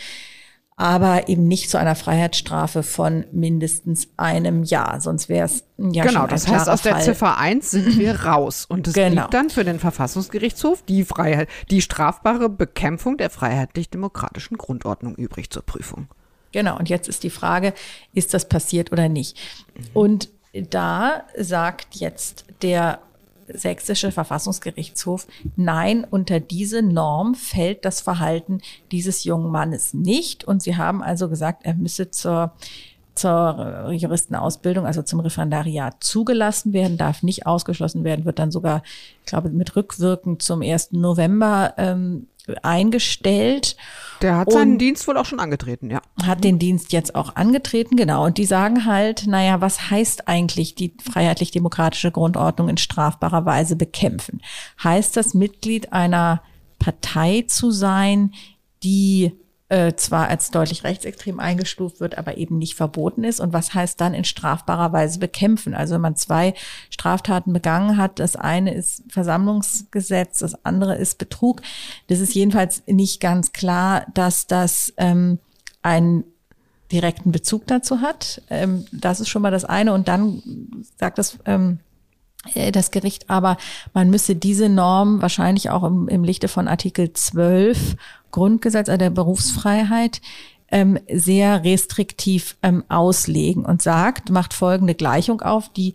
[0.83, 5.01] aber eben nicht zu einer Freiheitsstrafe von mindestens einem Jahr.
[5.01, 7.05] Sonst wäre es ja Genau, das heißt, aus der Fall.
[7.05, 8.67] Ziffer 1 sind wir raus.
[8.69, 9.21] Und es Genau.
[9.23, 15.63] liegt dann für den Verfassungsgerichtshof die Freiheit, die strafbare Bekämpfung der freiheitlich-demokratischen Grundordnung übrig zur
[15.63, 16.09] Prüfung.
[16.51, 17.75] Genau, und jetzt ist die Frage,
[18.13, 19.39] ist das passiert oder nicht?
[19.95, 22.99] Und da sagt jetzt der
[23.55, 25.27] sächsische Verfassungsgerichtshof,
[25.57, 30.45] nein, unter diese Norm fällt das Verhalten dieses jungen Mannes nicht.
[30.45, 32.53] Und sie haben also gesagt, er müsse zur
[33.15, 38.83] zur Juristenausbildung, also zum Referendariat zugelassen werden, darf nicht ausgeschlossen werden, wird dann sogar,
[39.21, 40.93] ich glaube, mit Rückwirken zum 1.
[40.93, 42.29] November ähm,
[42.63, 43.77] eingestellt.
[44.21, 46.01] Der hat seinen Dienst wohl auch schon angetreten, ja.
[46.23, 48.25] Hat den Dienst jetzt auch angetreten, genau.
[48.25, 54.41] Und die sagen halt, naja, was heißt eigentlich die freiheitlich-demokratische Grundordnung in strafbarer Weise bekämpfen?
[54.83, 56.43] Heißt das, Mitglied einer
[56.79, 58.33] Partei zu sein,
[58.83, 59.33] die
[59.73, 63.41] äh, zwar als deutlich rechtsextrem eingestuft wird, aber eben nicht verboten ist.
[63.41, 65.73] Und was heißt dann in strafbarer Weise bekämpfen?
[65.73, 66.53] Also wenn man zwei
[66.91, 71.63] Straftaten begangen hat, das eine ist Versammlungsgesetz, das andere ist Betrug.
[72.09, 75.39] Das ist jedenfalls nicht ganz klar, dass das ähm,
[75.81, 76.25] einen
[76.93, 78.43] direkten Bezug dazu hat.
[78.51, 79.95] Ähm, das ist schon mal das eine.
[79.95, 80.43] Und dann
[80.99, 81.92] sagt das ähm, äh,
[82.73, 83.57] das Gericht aber,
[83.95, 87.97] man müsse diese Norm wahrscheinlich auch im, im Lichte von Artikel 12
[88.33, 90.21] Grundgesetz also der Berufsfreiheit
[90.73, 95.95] ähm, sehr restriktiv ähm, auslegen und sagt, macht folgende Gleichung auf, die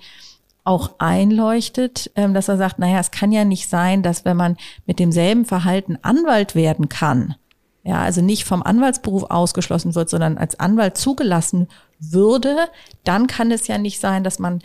[0.63, 4.57] auch einleuchtet, ähm, dass er sagt, naja, es kann ja nicht sein, dass wenn man
[4.85, 7.35] mit demselben Verhalten Anwalt werden kann,
[7.83, 11.69] ja, also nicht vom Anwaltsberuf ausgeschlossen wird, sondern als Anwalt zugelassen
[11.99, 12.57] würde,
[13.05, 14.61] dann kann es ja nicht sein, dass man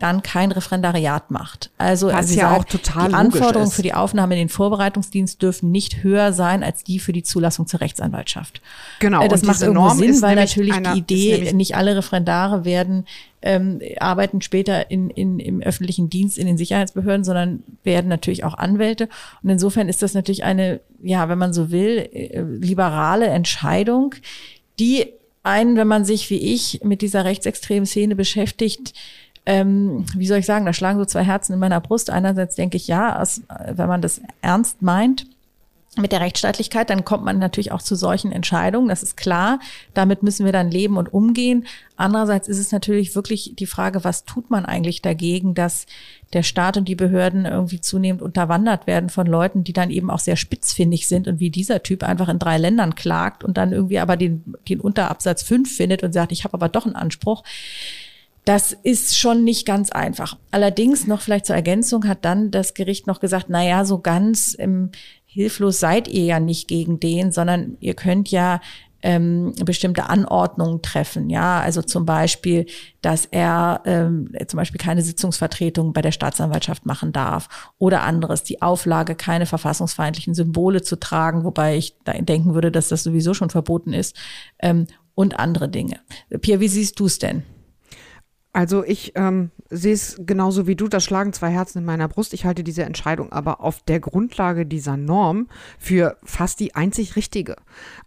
[0.00, 1.70] dann kein Referendariat macht.
[1.78, 3.74] Also Was ja auch total die Anforderungen ist.
[3.74, 7.66] für die Aufnahme in den Vorbereitungsdienst dürfen nicht höher sein als die für die Zulassung
[7.66, 8.60] zur Rechtsanwaltschaft.
[8.98, 12.64] Genau, Äh, Das macht irgendwo Norm Sinn, weil natürlich einer- die Idee, nicht alle Referendare
[12.64, 13.06] werden
[13.42, 18.52] ähm, arbeiten später in, in, im öffentlichen Dienst in den Sicherheitsbehörden, sondern werden natürlich auch
[18.52, 19.08] Anwälte.
[19.42, 24.14] Und insofern ist das natürlich eine, ja, wenn man so will, äh, liberale Entscheidung,
[24.78, 25.06] die
[25.42, 28.92] einen, wenn man sich wie ich mit dieser rechtsextremen Szene beschäftigt,
[29.50, 32.08] ähm, wie soll ich sagen, da schlagen so zwei Herzen in meiner Brust.
[32.08, 33.20] Einerseits denke ich, ja,
[33.66, 35.26] wenn man das ernst meint,
[35.96, 39.58] mit der Rechtsstaatlichkeit, dann kommt man natürlich auch zu solchen Entscheidungen, das ist klar.
[39.92, 41.66] Damit müssen wir dann leben und umgehen.
[41.96, 45.86] Andererseits ist es natürlich wirklich die Frage, was tut man eigentlich dagegen, dass
[46.32, 50.20] der Staat und die Behörden irgendwie zunehmend unterwandert werden von Leuten, die dann eben auch
[50.20, 53.98] sehr spitzfindig sind und wie dieser Typ einfach in drei Ländern klagt und dann irgendwie
[53.98, 57.42] aber den, den Unterabsatz fünf findet und sagt, ich habe aber doch einen Anspruch.
[58.44, 60.36] Das ist schon nicht ganz einfach.
[60.50, 64.56] Allerdings noch vielleicht zur Ergänzung hat dann das Gericht noch gesagt, na ja, so ganz
[64.58, 64.90] ähm,
[65.26, 68.60] hilflos seid ihr ja nicht gegen den, sondern ihr könnt ja
[69.02, 71.30] ähm, bestimmte Anordnungen treffen.
[71.30, 72.66] Ja, also zum Beispiel,
[73.00, 78.42] dass er ähm, zum Beispiel keine Sitzungsvertretung bei der Staatsanwaltschaft machen darf oder anderes.
[78.42, 83.50] Die Auflage, keine verfassungsfeindlichen Symbole zu tragen, wobei ich denken würde, dass das sowieso schon
[83.50, 84.16] verboten ist
[84.58, 86.00] ähm, und andere Dinge.
[86.40, 87.42] Pierre, wie siehst du es denn?
[88.52, 92.34] Also ich ähm, sehe es genauso wie du, da schlagen zwei Herzen in meiner Brust.
[92.34, 95.48] Ich halte diese Entscheidung aber auf der Grundlage dieser Norm
[95.78, 97.56] für fast die einzig richtige.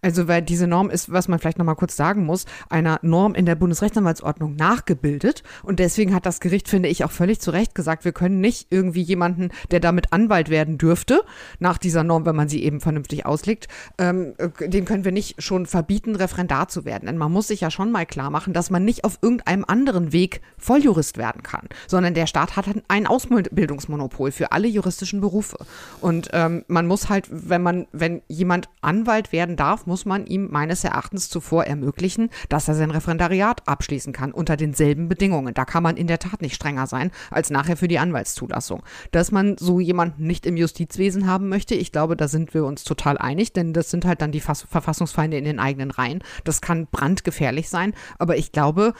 [0.01, 3.45] Also weil diese Norm ist, was man vielleicht nochmal kurz sagen muss, einer Norm in
[3.45, 5.43] der Bundesrechtsanwaltsordnung nachgebildet.
[5.63, 8.67] Und deswegen hat das Gericht, finde ich, auch völlig zu Recht gesagt, wir können nicht
[8.69, 11.23] irgendwie jemanden, der damit Anwalt werden dürfte,
[11.59, 15.41] nach dieser Norm, wenn man sie eben vernünftig auslegt, ähm, äh, dem können wir nicht
[15.41, 17.05] schon verbieten, Referendar zu werden.
[17.05, 20.11] Denn man muss sich ja schon mal klar machen, dass man nicht auf irgendeinem anderen
[20.11, 21.52] Weg Volljurist werden kann,
[21.87, 25.57] sondern der Staat hat ein Ausbildungsmonopol für alle juristischen Berufe.
[26.01, 30.49] Und ähm, man muss halt, wenn man, wenn jemand Anwalt werden darf, muss man ihm
[30.51, 35.53] meines Erachtens zuvor ermöglichen, dass er sein Referendariat abschließen kann unter denselben Bedingungen.
[35.53, 38.83] Da kann man in der Tat nicht strenger sein als nachher für die Anwaltszulassung.
[39.11, 42.83] Dass man so jemanden nicht im Justizwesen haben möchte, ich glaube, da sind wir uns
[42.83, 46.23] total einig, denn das sind halt dann die Fass Verfassungsfeinde in den eigenen Reihen.
[46.43, 48.93] Das kann brandgefährlich sein, aber ich glaube,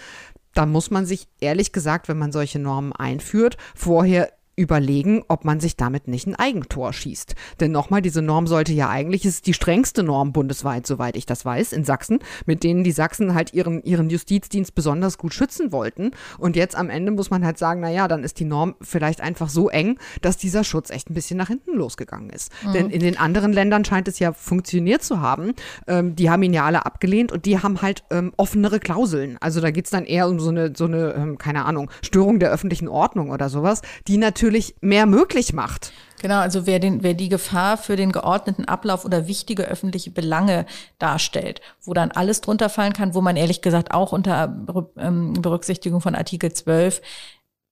[0.53, 5.59] da muss man sich ehrlich gesagt, wenn man solche Normen einführt, vorher überlegen, ob man
[5.59, 7.35] sich damit nicht ein Eigentor schießt.
[7.59, 11.25] Denn nochmal, diese Norm sollte ja eigentlich, es ist die strengste Norm bundesweit, soweit ich
[11.25, 15.71] das weiß, in Sachsen, mit denen die Sachsen halt ihren, ihren Justizdienst besonders gut schützen
[15.71, 16.11] wollten.
[16.37, 19.21] Und jetzt am Ende muss man halt sagen, na ja, dann ist die Norm vielleicht
[19.21, 22.51] einfach so eng, dass dieser Schutz echt ein bisschen nach hinten losgegangen ist.
[22.73, 25.53] Denn in den anderen Ländern scheint es ja funktioniert zu haben.
[25.87, 29.37] Ähm, die haben ihn ja alle abgelehnt und die haben halt ähm, offenere Klauseln.
[29.39, 32.51] Also da geht's dann eher um so eine, so eine, ähm, keine Ahnung, Störung der
[32.51, 34.42] öffentlichen Ordnung oder sowas, die natürlich
[34.81, 35.91] mehr möglich macht.
[36.21, 40.65] Genau, also wer, den, wer die Gefahr für den geordneten Ablauf oder wichtige öffentliche Belange
[40.97, 44.55] darstellt, wo dann alles drunter fallen kann, wo man ehrlich gesagt auch unter
[44.97, 47.01] ähm, Berücksichtigung von Artikel 12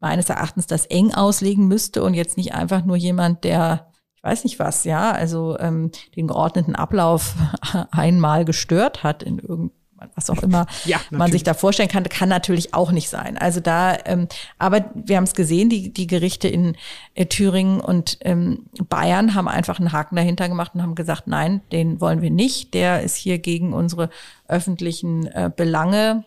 [0.01, 4.43] meines Erachtens das eng auslegen müsste und jetzt nicht einfach nur jemand, der ich weiß
[4.43, 7.33] nicht was, ja, also ähm, den geordneten Ablauf
[7.91, 9.80] einmal gestört hat in irgendeinem
[10.15, 13.37] was auch immer Ja, man sich da vorstellen kann, kann natürlich auch nicht sein.
[13.37, 14.27] Also da, ähm,
[14.57, 16.75] aber wir haben es gesehen, die, die Gerichte in
[17.13, 21.61] äh, Thüringen und ähm, Bayern haben einfach einen Haken dahinter gemacht und haben gesagt, nein,
[21.71, 22.73] den wollen wir nicht.
[22.73, 24.09] Der ist hier gegen unsere
[24.47, 26.25] öffentlichen äh, Belange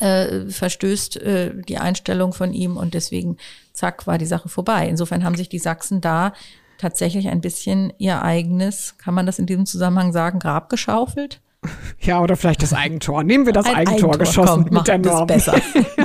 [0.00, 3.36] äh, verstößt äh, die Einstellung von ihm und deswegen,
[3.72, 4.88] zack, war die Sache vorbei.
[4.88, 6.32] Insofern haben sich die Sachsen da
[6.78, 11.40] tatsächlich ein bisschen ihr eigenes, kann man das in diesem Zusammenhang sagen, Grab geschaufelt?
[12.00, 13.22] Ja, oder vielleicht das Eigentor.
[13.22, 15.26] Nehmen wir das Eigentor, Eigentor, geschossen komm, mit der Norm.
[15.26, 15.54] besser.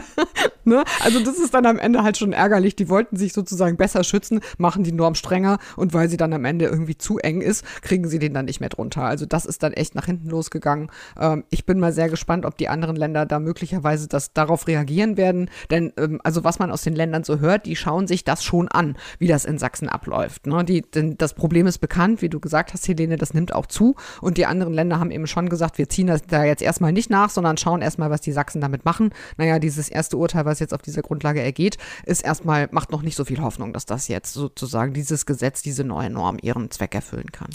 [0.69, 0.83] ne?
[1.03, 2.75] Also das ist dann am Ende halt schon ärgerlich.
[2.75, 6.45] Die wollten sich sozusagen besser schützen, machen die Norm strenger und weil sie dann am
[6.45, 9.03] Ende irgendwie zu eng ist, kriegen sie den dann nicht mehr drunter.
[9.03, 10.89] Also das ist dann echt nach hinten losgegangen.
[11.19, 15.17] Ähm, ich bin mal sehr gespannt, ob die anderen Länder da möglicherweise das darauf reagieren
[15.17, 15.49] werden.
[15.69, 18.67] Denn ähm, also was man aus den Ländern so hört, die schauen sich das schon
[18.67, 20.47] an, wie das in Sachsen abläuft.
[20.47, 20.63] Ne?
[20.63, 23.95] Die, denn das Problem ist bekannt, wie du gesagt hast, Helene, das nimmt auch zu.
[24.21, 27.09] Und die anderen Länder haben eben schon gesagt, wir ziehen das da jetzt erstmal nicht
[27.09, 29.11] nach, sondern schauen erstmal, was die Sachsen damit machen.
[29.37, 33.15] Naja, dieses erste Urteil, was jetzt auf dieser Grundlage ergeht, ist erstmal, macht noch nicht
[33.15, 37.31] so viel Hoffnung, dass das jetzt sozusagen dieses Gesetz, diese neue Norm ihren Zweck erfüllen
[37.31, 37.49] kann.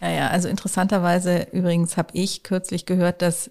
[0.00, 3.50] Ja, ja, also interessanterweise übrigens habe ich kürzlich gehört, dass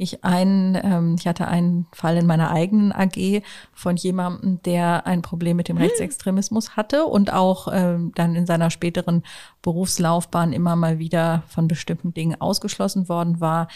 [0.00, 3.42] ich einen, ähm, ich hatte einen Fall in meiner eigenen AG
[3.74, 8.70] von jemandem, der ein Problem mit dem Rechtsextremismus hatte und auch ähm, dann in seiner
[8.70, 9.22] späteren
[9.60, 13.68] Berufslaufbahn immer mal wieder von bestimmten Dingen ausgeschlossen worden war,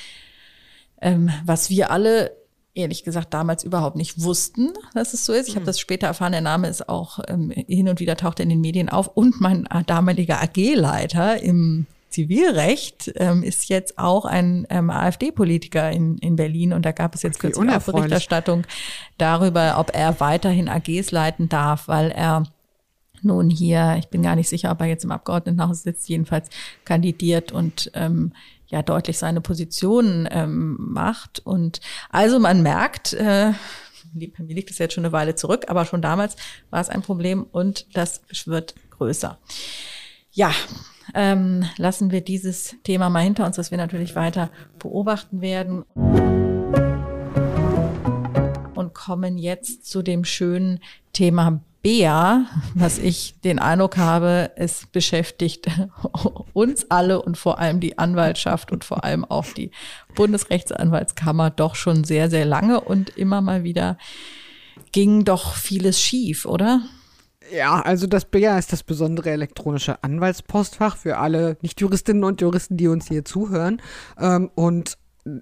[1.03, 2.35] ähm, was wir alle
[2.75, 5.49] ehrlich gesagt damals überhaupt nicht wussten, dass es so ist.
[5.49, 5.69] Ich habe mhm.
[5.69, 8.89] das später erfahren, der Name ist auch ähm, hin und wieder taucht in den Medien
[8.89, 9.09] auf.
[9.09, 16.37] Und mein damaliger AG-Leiter im Zivilrecht ähm, ist jetzt auch ein ähm, AfD-Politiker in, in
[16.37, 18.65] Berlin und da gab es jetzt okay, kürzlich auch Berichterstattung
[19.19, 22.45] darüber, ob er weiterhin AGs leiten darf, weil er
[23.25, 26.51] nun hier, ich bin gar nicht sicher, ob er jetzt im Abgeordnetenhaus sitzt, jedenfalls
[26.85, 28.33] kandidiert und ähm,
[28.67, 31.41] ja deutlich seine Position ähm, macht.
[31.45, 33.53] Und also man merkt, äh,
[34.15, 36.37] mir liegt es jetzt schon eine Weile zurück, aber schon damals
[36.71, 39.39] war es ein Problem und das wird größer.
[40.33, 40.53] Ja,
[41.15, 45.83] ähm, lassen wir dieses Thema mal hinter uns, das wir natürlich weiter beobachten werden.
[48.75, 50.81] Und kommen jetzt zu dem schönen
[51.13, 55.67] Thema Bea, was ich den Eindruck habe, es beschäftigt
[56.55, 59.71] uns alle und vor allem die Anwaltschaft und vor allem auch die
[60.15, 63.99] Bundesrechtsanwaltskammer doch schon sehr, sehr lange und immer mal wieder
[64.93, 66.81] ging doch vieles schief, oder?
[67.53, 72.89] Ja, also das BEA ist das besondere elektronische Anwaltspostfach für alle Nicht-Juristinnen und Juristen, die
[72.89, 73.83] uns hier zuhören.
[74.19, 74.97] Ähm, und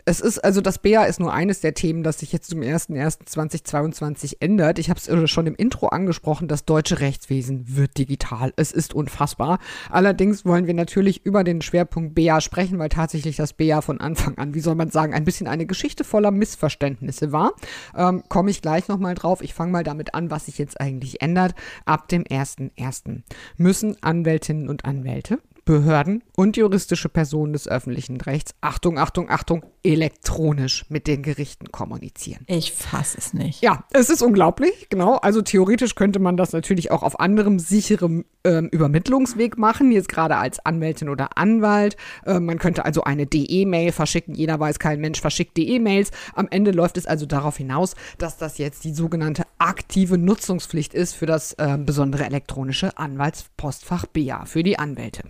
[0.05, 4.37] es ist, also das BEA ist nur eines der Themen, das sich jetzt zum 01.01.2022
[4.39, 4.79] ändert.
[4.79, 8.53] Ich habe es äh, schon im Intro angesprochen, das deutsche Rechtswesen wird digital.
[8.57, 9.59] Es ist unfassbar.
[9.91, 14.39] Allerdings wollen wir natürlich über den Schwerpunkt BEA sprechen, weil tatsächlich das BEA von Anfang
[14.39, 17.53] an, wie soll man sagen, ein bisschen eine Geschichte voller Missverständnisse war.
[17.97, 19.43] Ähm, Komme ich gleich nochmal drauf.
[19.43, 21.55] Ich fange mal damit an, was sich jetzt eigentlich ändert.
[21.87, 23.23] Ab dem 01.01.
[23.57, 30.85] müssen Anwältinnen und Anwälte Behörden und juristische Personen des öffentlichen Rechts, Achtung, Achtung, Achtung, elektronisch
[30.89, 32.45] mit den Gerichten kommunizieren.
[32.49, 33.63] Ich fasse es nicht.
[33.63, 35.17] Ja, es ist unglaublich, genau.
[35.17, 40.37] Also theoretisch könnte man das natürlich auch auf anderem sicherem ähm, Übermittlungsweg machen, jetzt gerade
[40.37, 41.97] als Anwältin oder Anwalt.
[42.27, 44.35] Äh, man könnte also eine DE-Mail verschicken.
[44.35, 46.11] Jeder weiß, kein Mensch verschickt DE-Mails.
[46.35, 51.15] Am Ende läuft es also darauf hinaus, dass das jetzt die sogenannte aktive Nutzungspflicht ist
[51.15, 55.23] für das äh, besondere elektronische Anwaltspostfach BEA für die Anwälte.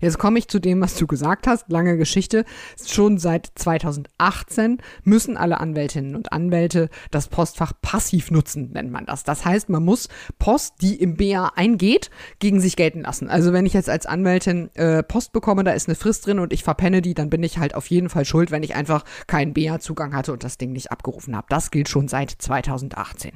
[0.00, 1.70] Jetzt komme ich zu dem, was du gesagt hast.
[1.70, 2.44] Lange Geschichte.
[2.84, 9.24] Schon seit 2018 müssen alle Anwältinnen und Anwälte das Postfach passiv nutzen, nennt man das.
[9.24, 10.08] Das heißt, man muss
[10.38, 13.28] Post, die im BA eingeht, gegen sich gelten lassen.
[13.28, 16.52] Also wenn ich jetzt als Anwältin äh, Post bekomme, da ist eine Frist drin und
[16.52, 19.54] ich verpenne die, dann bin ich halt auf jeden Fall schuld, wenn ich einfach keinen
[19.54, 21.46] BA-Zugang hatte und das Ding nicht abgerufen habe.
[21.48, 23.32] Das gilt schon seit 2018.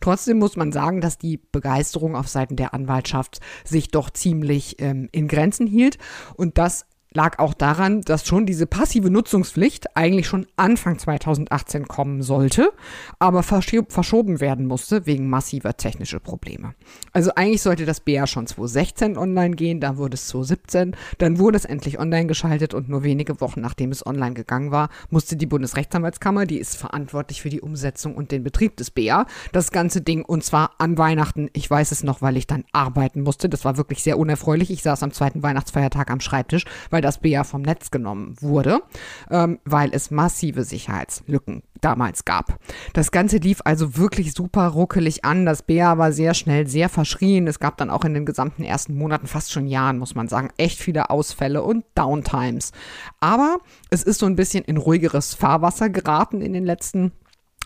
[0.00, 5.08] Trotzdem muss man sagen, dass die Begeisterung auf Seiten der Anwaltschaft sich doch ziemlich ähm,
[5.12, 5.98] in Grenzen hielt
[6.36, 6.86] und das
[7.16, 12.72] lag auch daran, dass schon diese passive Nutzungspflicht eigentlich schon Anfang 2018 kommen sollte,
[13.18, 16.74] aber verschoben werden musste wegen massiver technischer Probleme.
[17.14, 21.56] Also eigentlich sollte das BR schon 2016 online gehen, dann wurde es 2017, dann wurde
[21.56, 25.46] es endlich online geschaltet und nur wenige Wochen nachdem es online gegangen war, musste die
[25.46, 30.22] Bundesrechtsanwaltskammer, die ist verantwortlich für die Umsetzung und den Betrieb des BR, das ganze Ding
[30.22, 33.78] und zwar an Weihnachten, ich weiß es noch, weil ich dann arbeiten musste, das war
[33.78, 37.90] wirklich sehr unerfreulich, ich saß am zweiten Weihnachtsfeiertag am Schreibtisch, weil das BA vom Netz
[37.90, 38.80] genommen wurde,
[39.30, 42.58] ähm, weil es massive Sicherheitslücken damals gab.
[42.94, 45.46] Das Ganze lief also wirklich super ruckelig an.
[45.46, 47.46] Das BA war sehr schnell sehr verschrien.
[47.46, 50.50] Es gab dann auch in den gesamten ersten Monaten, fast schon Jahren, muss man sagen,
[50.56, 52.72] echt viele Ausfälle und Downtimes.
[53.20, 53.58] Aber
[53.90, 57.12] es ist so ein bisschen in ruhigeres Fahrwasser geraten in den letzten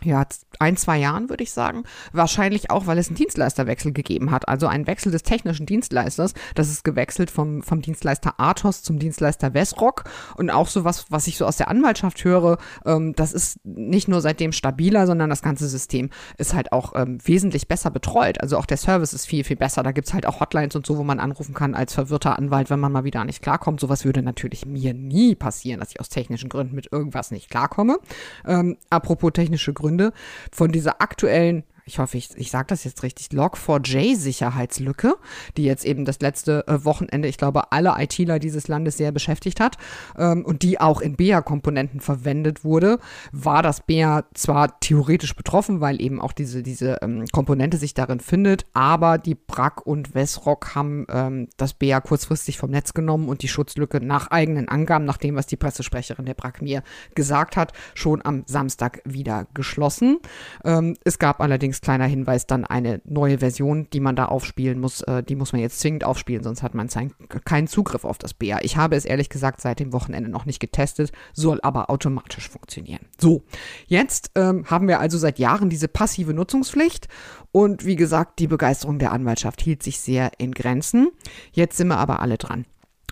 [0.02, 0.26] ja,
[0.58, 1.84] ein, zwei Jahren, würde ich sagen.
[2.12, 4.48] Wahrscheinlich auch, weil es einen Dienstleisterwechsel gegeben hat.
[4.48, 6.34] Also einen Wechsel des technischen Dienstleisters.
[6.54, 10.04] Das ist gewechselt vom, vom Dienstleister Athos zum Dienstleister Vesrock.
[10.36, 14.08] Und auch so was, was ich so aus der Anwaltschaft höre, ähm, das ist nicht
[14.08, 18.40] nur seitdem stabiler, sondern das ganze System ist halt auch ähm, wesentlich besser betreut.
[18.40, 19.82] Also auch der Service ist viel, viel besser.
[19.82, 22.80] Da gibt's halt auch Hotlines und so, wo man anrufen kann als verwirrter Anwalt, wenn
[22.80, 23.80] man mal wieder nicht klarkommt.
[23.80, 27.98] Sowas würde natürlich mir nie passieren, dass ich aus technischen Gründen mit irgendwas nicht klarkomme.
[28.46, 29.89] Ähm, apropos technische Gründe.
[29.90, 30.12] Gründe.
[30.52, 35.14] Von dieser aktuellen ich hoffe, ich, ich sage das jetzt richtig, Log4j-Sicherheitslücke,
[35.56, 39.58] die jetzt eben das letzte äh, Wochenende, ich glaube, alle ITler dieses Landes sehr beschäftigt
[39.58, 39.76] hat
[40.16, 43.00] ähm, und die auch in BEA-Komponenten verwendet wurde,
[43.32, 48.20] war das BEA zwar theoretisch betroffen, weil eben auch diese, diese ähm, Komponente sich darin
[48.20, 53.42] findet, aber die BRAC und Wesrock haben ähm, das BEA kurzfristig vom Netz genommen und
[53.42, 56.84] die Schutzlücke nach eigenen Angaben, nach dem, was die Pressesprecherin der BRAC mir
[57.16, 60.18] gesagt hat, schon am Samstag wieder geschlossen.
[60.64, 65.02] Ähm, es gab allerdings kleiner Hinweis, dann eine neue Version, die man da aufspielen muss.
[65.02, 67.12] Äh, die muss man jetzt zwingend aufspielen, sonst hat man sein,
[67.44, 68.58] keinen Zugriff auf das BA.
[68.62, 73.06] Ich habe es ehrlich gesagt seit dem Wochenende noch nicht getestet, soll aber automatisch funktionieren.
[73.18, 73.42] So,
[73.86, 77.08] jetzt ähm, haben wir also seit Jahren diese passive Nutzungspflicht
[77.52, 81.08] und wie gesagt, die Begeisterung der Anwaltschaft hielt sich sehr in Grenzen.
[81.52, 82.64] Jetzt sind wir aber alle dran.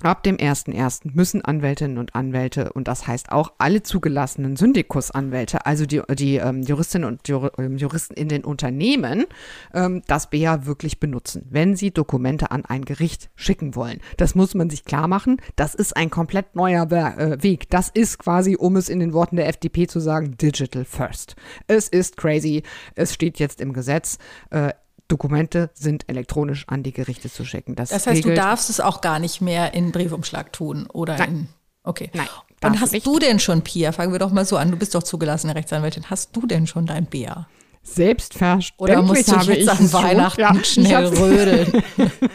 [0.02, 1.10] Ab dem 1.1.
[1.12, 6.62] müssen Anwältinnen und Anwälte, und das heißt auch alle zugelassenen Syndikusanwälte, also die, die ähm,
[6.62, 9.26] Juristinnen und Jur ähm, Juristen in den Unternehmen,
[9.74, 14.00] ähm, das BEA wirklich benutzen, wenn sie Dokumente an ein Gericht schicken wollen.
[14.16, 15.40] Das muss man sich klar machen.
[15.56, 17.68] Das ist ein komplett neuer äh, Weg.
[17.70, 21.34] Das ist quasi, um es in den Worten der FDP zu sagen, Digital First.
[21.66, 22.62] Es ist crazy.
[22.94, 24.18] Es steht jetzt im Gesetz.
[24.50, 24.72] Äh,
[25.08, 27.74] Dokumente sind elektronisch an die Gerichte zu schicken.
[27.74, 31.30] Das, das heißt, du darfst es auch gar nicht mehr in Briefumschlag tun oder Nein.
[31.30, 31.48] in.
[31.82, 32.10] Okay.
[32.12, 32.28] Nein.
[32.62, 33.06] Und hast nicht.
[33.06, 36.10] du denn schon, Pia, fangen wir doch mal so an, du bist doch zugelassene Rechtsanwältin,
[36.10, 37.48] hast du denn schon dein BA?
[37.94, 41.82] Selbstverständlich Oder musst du habe jetzt an Weihnachten ja, schnell rödeln?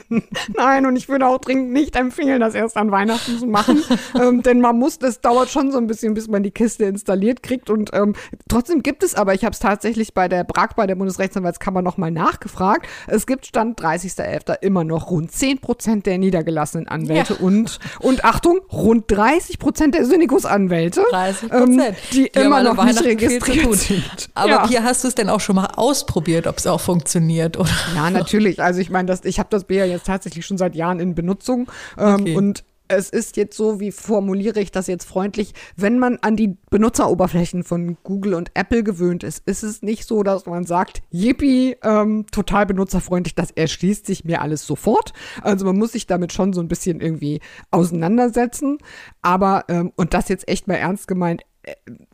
[0.55, 3.83] Nein, und ich würde auch dringend nicht empfehlen, das erst an Weihnachten zu machen,
[4.21, 7.43] ähm, denn man muss, das dauert schon so ein bisschen, bis man die Kiste installiert
[7.43, 8.15] kriegt und ähm,
[8.47, 12.11] trotzdem gibt es aber, ich habe es tatsächlich bei der BRAG, bei der Bundesrechtsanwaltskammer nochmal
[12.11, 14.61] nachgefragt, es gibt Stand 30.11.
[14.61, 17.39] immer noch rund 10 Prozent der niedergelassenen Anwälte ja.
[17.39, 21.81] und, und Achtung, rund 30 Prozent der Syndikusanwälte, 30 ähm,
[22.11, 24.29] die, die immer noch nicht registriert sind.
[24.33, 24.67] Aber ja.
[24.67, 27.69] hier hast du es denn auch schon mal ausprobiert, ob es auch funktioniert, oder?
[27.95, 28.61] Ja, natürlich.
[28.61, 32.21] Also ich meine, ich habe das Bär jetzt tatsächlich schon seit Jahren in Benutzung ähm,
[32.21, 32.35] okay.
[32.35, 36.57] und es ist jetzt so, wie formuliere ich das jetzt freundlich, wenn man an die
[36.69, 41.77] Benutzeroberflächen von Google und Apple gewöhnt ist, ist es nicht so, dass man sagt, yippie,
[41.83, 45.13] ähm, total benutzerfreundlich, das erschließt sich mir alles sofort.
[45.41, 47.39] Also man muss sich damit schon so ein bisschen irgendwie
[47.71, 48.77] auseinandersetzen.
[49.21, 51.43] Aber, ähm, und das jetzt echt mal ernst gemeint,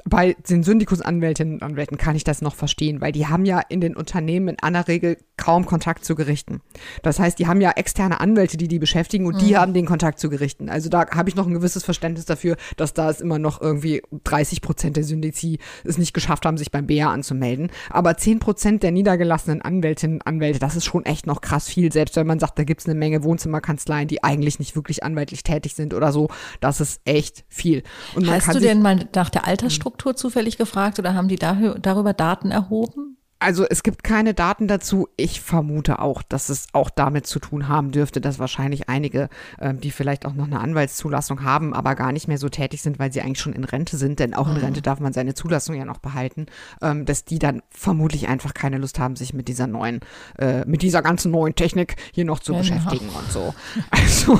[0.05, 3.81] bei den Syndikusanwältinnen und Anwälten kann ich das noch verstehen, weil die haben ja in
[3.81, 6.61] den Unternehmen in aller Regel kaum Kontakt zu Gerichten.
[7.01, 9.39] Das heißt, die haben ja externe Anwälte, die die beschäftigen und mhm.
[9.39, 10.69] die haben den Kontakt zu Gerichten.
[10.69, 14.01] Also da habe ich noch ein gewisses Verständnis dafür, dass da es immer noch irgendwie
[14.23, 17.71] 30 Prozent der Syndizi es nicht geschafft haben, sich beim BA anzumelden.
[17.89, 21.91] Aber 10 Prozent der niedergelassenen Anwältinnen und Anwälte, das ist schon echt noch krass viel.
[21.91, 25.43] Selbst wenn man sagt, da gibt es eine Menge Wohnzimmerkanzleien, die eigentlich nicht wirklich anwaltlich
[25.43, 26.29] tätig sind oder so,
[26.59, 27.83] das ist echt viel.
[28.15, 32.13] Und Hast du denn mal nach der der Altersstruktur zufällig gefragt oder haben die darüber
[32.13, 33.17] Daten erhoben?
[33.41, 35.07] Also es gibt keine Daten dazu.
[35.15, 39.29] Ich vermute auch, dass es auch damit zu tun haben dürfte, dass wahrscheinlich einige,
[39.61, 42.99] ähm, die vielleicht auch noch eine Anwaltszulassung haben, aber gar nicht mehr so tätig sind,
[42.99, 44.59] weil sie eigentlich schon in Rente sind, denn auch in mhm.
[44.59, 46.47] Rente darf man seine Zulassung ja noch behalten,
[46.81, 50.01] ähm, dass die dann vermutlich einfach keine Lust haben, sich mit dieser neuen,
[50.37, 52.63] äh, mit dieser ganzen neuen Technik hier noch zu genau.
[52.63, 53.53] beschäftigen und so.
[53.91, 54.39] Also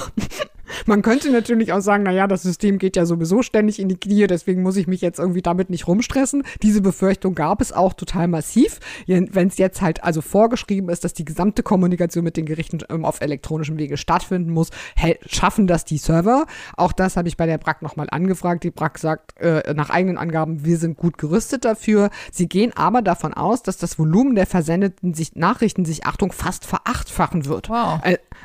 [0.86, 4.28] man könnte natürlich auch sagen, naja, das System geht ja sowieso ständig in die Knie,
[4.28, 6.44] deswegen muss ich mich jetzt irgendwie damit nicht rumstressen.
[6.62, 8.80] Diese Befürchtung gab es auch total massiv.
[9.08, 13.06] Wenn es jetzt halt also vorgeschrieben ist, dass die gesamte Kommunikation mit den Gerichten ähm,
[13.06, 14.70] auf elektronischem Wege stattfinden muss,
[15.26, 16.46] schaffen das die Server.
[16.76, 18.64] Auch das habe ich bei der BRAC nochmal angefragt.
[18.64, 22.10] Die BRAC sagt äh, nach eigenen Angaben, wir sind gut gerüstet dafür.
[22.32, 26.66] Sie gehen aber davon aus, dass das Volumen der versendeten sich Nachrichten sich, Achtung, fast
[26.66, 27.70] verachtfachen wird.
[27.70, 28.00] Wow.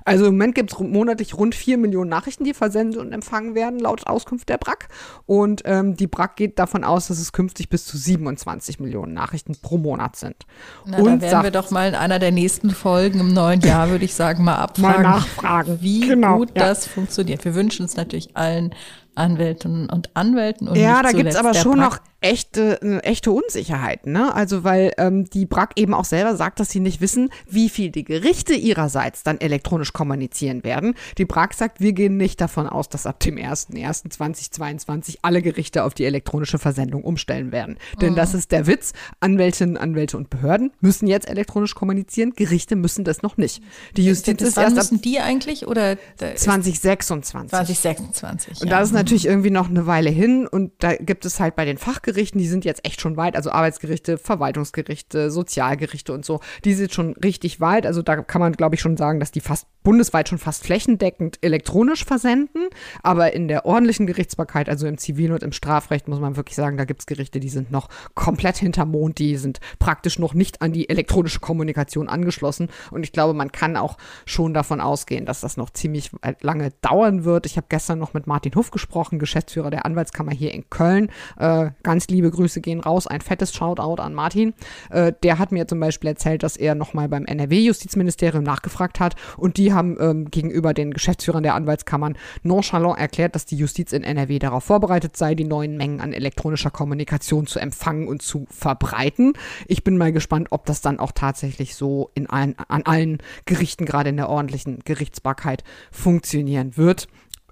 [0.05, 3.79] Also im Moment gibt es monatlich rund 4 Millionen Nachrichten, die versendet und empfangen werden,
[3.79, 4.89] laut Auskunft der BRAC.
[5.27, 9.57] Und ähm, die BRAC geht davon aus, dass es künftig bis zu 27 Millionen Nachrichten
[9.61, 10.37] pro Monat sind.
[10.85, 13.61] Na, und da werden sagt, wir doch mal in einer der nächsten Folgen im neuen
[13.61, 15.79] Jahr, würde ich sagen, mal abfragen, mal nachfragen.
[15.81, 16.67] wie genau, gut ja.
[16.67, 17.45] das funktioniert.
[17.45, 18.75] Wir wünschen es natürlich allen
[19.17, 20.69] Anwältinnen und Anwälten.
[20.69, 24.12] Und ja, da gibt es aber schon noch echte, äh, echte Unsicherheiten.
[24.12, 24.35] Ne?
[24.35, 27.91] Also weil ähm, die BRAC eben auch selber sagt, dass sie nicht wissen, wie viel
[27.91, 30.95] die Gerichte ihrerseits dann elektronisch kommunizieren werden.
[31.19, 35.95] Die BRAC sagt, wir gehen nicht davon aus, dass ab dem 01.01.2022 alle Gerichte auf
[35.95, 37.77] die elektronische Versendung umstellen werden.
[38.01, 38.17] Denn mhm.
[38.17, 38.95] das ist der Witz.
[39.21, 42.33] Anwältinnen, Anwälte und Behörden müssen jetzt elektronisch kommunizieren.
[42.35, 43.62] Gerichte müssen das noch nicht.
[43.97, 47.51] Die Justiz ist erst müssen die eigentlich oder 2026.
[47.51, 48.62] 2026.
[48.62, 48.79] Und ja.
[48.79, 51.79] das ist natürlich irgendwie noch eine Weile hin und da gibt es halt bei den
[51.79, 56.75] Fachgerichten Gerichten, die sind jetzt echt schon weit, also Arbeitsgerichte, Verwaltungsgerichte, Sozialgerichte und so, die
[56.75, 57.87] sind schon richtig weit.
[57.87, 61.39] Also da kann man, glaube ich, schon sagen, dass die fast bundesweit schon fast flächendeckend
[61.43, 62.69] elektronisch versenden.
[63.03, 66.77] Aber in der ordentlichen Gerichtsbarkeit, also im Zivil- und im Strafrecht, muss man wirklich sagen,
[66.77, 70.63] da gibt es Gerichte, die sind noch komplett hinterm Mond, die sind praktisch noch nicht
[70.63, 72.69] an die elektronische Kommunikation angeschlossen.
[72.91, 77.25] Und ich glaube, man kann auch schon davon ausgehen, dass das noch ziemlich lange dauern
[77.25, 77.45] wird.
[77.45, 81.11] Ich habe gestern noch mit Martin Huff gesprochen, Geschäftsführer der Anwaltskammer hier in Köln.
[81.39, 83.07] Äh, ganz ganz liebe Grüße gehen raus.
[83.07, 84.53] Ein fettes Shoutout an Martin.
[84.91, 89.57] Äh, der hat mir zum Beispiel erzählt, dass er nochmal beim NRW-Justizministerium nachgefragt hat und
[89.57, 94.39] die haben ähm, gegenüber den Geschäftsführern der Anwaltskammern nonchalant erklärt, dass die Justiz in NRW
[94.39, 99.33] darauf vorbereitet sei, die neuen Mengen an elektronischer Kommunikation zu empfangen und zu verbreiten.
[99.67, 103.87] Ich bin mal gespannt, ob das dann auch tatsächlich so in allen, an allen Gerichten,
[103.87, 107.07] gerade in der ordentlichen Gerichtsbarkeit, funktionieren wird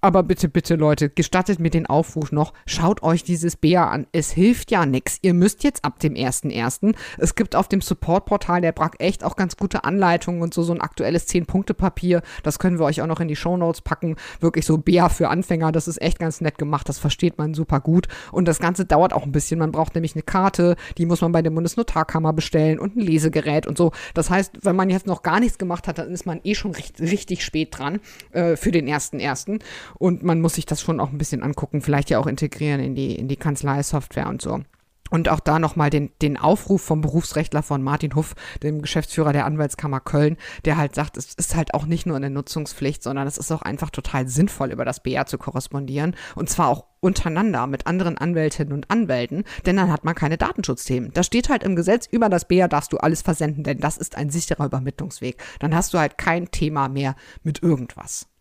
[0.05, 4.09] aber bitte, bitte, Leute, gestattet mir den Aufruf noch, schaut euch dieses Bär an.
[4.11, 5.19] Es hilft ja nichts.
[5.23, 6.97] Ihr müsst jetzt ab dem 1.1.
[7.19, 10.73] Es gibt auf dem Support-Portal der Brack echt auch ganz gute Anleitungen und so, so
[10.73, 12.23] ein aktuelles 10-Punkte-Papier.
[12.43, 14.17] Das können wir euch auch noch in die Shownotes packen.
[14.41, 15.71] Wirklich so Bär für Anfänger.
[15.71, 16.89] Das ist echt ganz nett gemacht.
[16.89, 18.09] Das versteht man super gut.
[18.33, 19.61] Und das Ganze dauert auch ein bisschen.
[19.61, 20.75] Man braucht nämlich eine Karte.
[20.99, 23.93] Die muss man bei der Bundesnotarkammer bestellen und ein Lesegerät und so.
[24.15, 26.73] Das heißt, wenn man jetzt noch gar nichts gemacht hat, dann ist man eh schon
[26.73, 28.01] richtig, richtig spät dran
[28.33, 29.61] äh, für den 1.1.
[29.99, 32.95] Und man muss sich das schon auch ein bisschen angucken, vielleicht ja auch integrieren in
[32.95, 34.61] die, in die Kanzlei-Software und so.
[35.13, 39.45] Und auch da nochmal den, den Aufruf vom Berufsrechtler von Martin Huff, dem Geschäftsführer der
[39.45, 43.37] Anwaltskammer Köln, der halt sagt, es ist halt auch nicht nur eine Nutzungspflicht, sondern es
[43.37, 46.17] ist auch einfach total sinnvoll, über das BR zu korrespondieren.
[46.35, 51.13] Und zwar auch untereinander mit anderen Anwältinnen und Anwälten, denn dann hat man keine Datenschutzthemen.
[51.13, 54.17] Da steht halt im Gesetz, über das BR darfst du alles versenden, denn das ist
[54.17, 55.43] ein sicherer Übermittlungsweg.
[55.59, 58.32] Dann hast du halt kein Thema mehr mit irgendwas.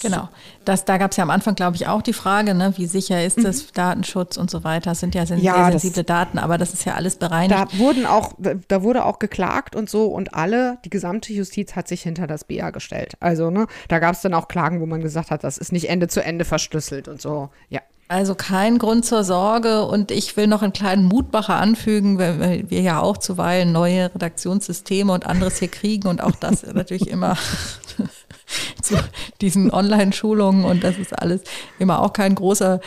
[0.00, 0.28] Genau.
[0.64, 3.24] Das, da gab es ja am Anfang, glaube ich, auch die Frage, ne, wie sicher
[3.24, 3.68] ist das mhm.
[3.74, 4.90] Datenschutz und so weiter.
[4.90, 7.52] Das sind ja, sind ja sehr sensible Daten, aber das ist ja alles bereinigt.
[7.52, 8.32] Da wurden auch,
[8.68, 12.44] da wurde auch geklagt und so und alle, die gesamte Justiz hat sich hinter das
[12.44, 13.14] BA gestellt.
[13.20, 15.88] Also, ne, da gab es dann auch Klagen, wo man gesagt hat, das ist nicht
[15.88, 17.50] Ende zu Ende verschlüsselt und so.
[17.68, 17.80] Ja.
[18.12, 22.82] Also kein Grund zur Sorge und ich will noch einen kleinen Mutmacher anfügen, weil wir
[22.82, 27.38] ja auch zuweilen neue Redaktionssysteme und anderes hier kriegen und auch das natürlich immer
[28.82, 28.96] zu
[29.40, 31.42] diesen Online-Schulungen und das ist alles
[31.78, 32.80] immer auch kein großer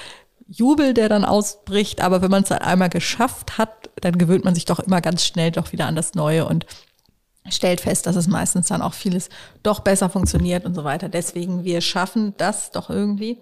[0.47, 2.01] Jubel, der dann ausbricht.
[2.01, 5.26] Aber wenn man es dann einmal geschafft hat, dann gewöhnt man sich doch immer ganz
[5.26, 6.66] schnell doch wieder an das Neue und
[7.49, 9.30] stellt fest, dass es meistens dann auch vieles
[9.63, 11.09] doch besser funktioniert und so weiter.
[11.09, 13.39] Deswegen, wir schaffen das doch irgendwie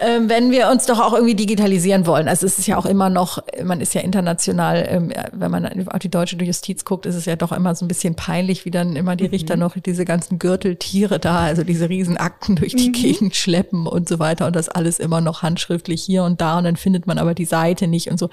[0.00, 2.26] ähm, wenn wir uns doch auch irgendwie digitalisieren wollen.
[2.28, 6.00] Also es ist ja auch immer noch, man ist ja international, ähm, wenn man auf
[6.00, 8.96] die deutsche Justiz guckt, ist es ja doch immer so ein bisschen peinlich, wie dann
[8.96, 9.60] immer die Richter mhm.
[9.60, 12.92] noch diese ganzen Gürteltiere da, also diese Riesenakten durch die mhm.
[12.92, 16.64] Gegend schleppen und so weiter und das alles immer noch handschriftlich hier und da und
[16.64, 18.30] dann findet man aber die Seite nicht und so.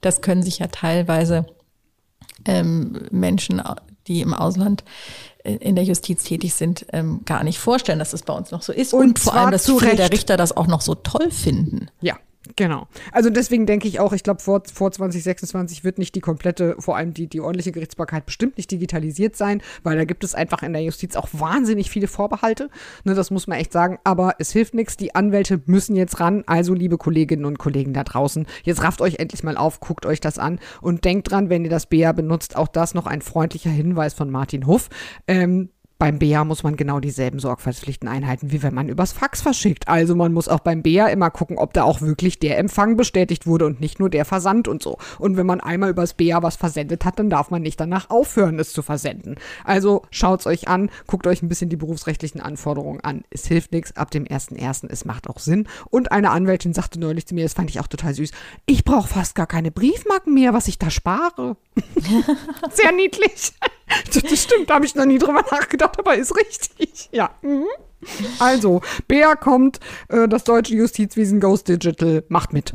[0.00, 1.46] Das können sich ja teilweise
[2.46, 3.62] ähm, Menschen,
[4.06, 4.84] die im Ausland
[5.44, 8.72] in der Justiz tätig sind, ähm, gar nicht vorstellen, dass das bei uns noch so
[8.72, 8.94] ist.
[8.94, 11.88] Und, und vor allem, dass viele der Richter das auch noch so toll finden.
[12.00, 12.16] Ja,
[12.56, 12.88] Genau.
[13.12, 16.96] Also deswegen denke ich auch, ich glaube, vor, vor 2026 wird nicht die komplette, vor
[16.96, 20.72] allem die, die ordentliche Gerichtsbarkeit bestimmt nicht digitalisiert sein, weil da gibt es einfach in
[20.72, 22.68] der Justiz auch wahnsinnig viele Vorbehalte.
[23.04, 23.98] Ne, das muss man echt sagen.
[24.02, 24.96] Aber es hilft nichts.
[24.96, 26.42] Die Anwälte müssen jetzt ran.
[26.46, 30.20] Also, liebe Kolleginnen und Kollegen da draußen, jetzt rafft euch endlich mal auf, guckt euch
[30.20, 33.70] das an und denkt dran, wenn ihr das BA benutzt, auch das noch ein freundlicher
[33.70, 34.88] Hinweis von Martin Huff.
[35.28, 35.70] Ähm,
[36.02, 39.86] beim BA muss man genau dieselben Sorgfaltspflichten einhalten, wie wenn man übers Fax verschickt.
[39.86, 43.46] Also man muss auch beim BA immer gucken, ob da auch wirklich der Empfang bestätigt
[43.46, 44.98] wurde und nicht nur der Versand und so.
[45.20, 48.58] Und wenn man einmal übers BA was versendet hat, dann darf man nicht danach aufhören,
[48.58, 49.36] es zu versenden.
[49.62, 53.22] Also schaut's euch an, guckt euch ein bisschen die berufsrechtlichen Anforderungen an.
[53.30, 55.68] Es hilft nichts ab dem 1.1., es macht auch Sinn.
[55.88, 58.32] Und eine Anwältin sagte neulich zu mir, das fand ich auch total süß,
[58.66, 61.56] ich brauche fast gar keine Briefmarken mehr, was ich da spare.
[62.72, 63.52] Sehr niedlich.
[64.12, 67.08] Das stimmt, da habe ich noch nie drüber nachgedacht, aber ist richtig.
[67.12, 67.30] Ja.
[67.42, 67.66] Mhm.
[68.38, 69.78] Also, Bea kommt,
[70.08, 72.72] äh, das deutsche Justizwesen Ghost Digital macht mit.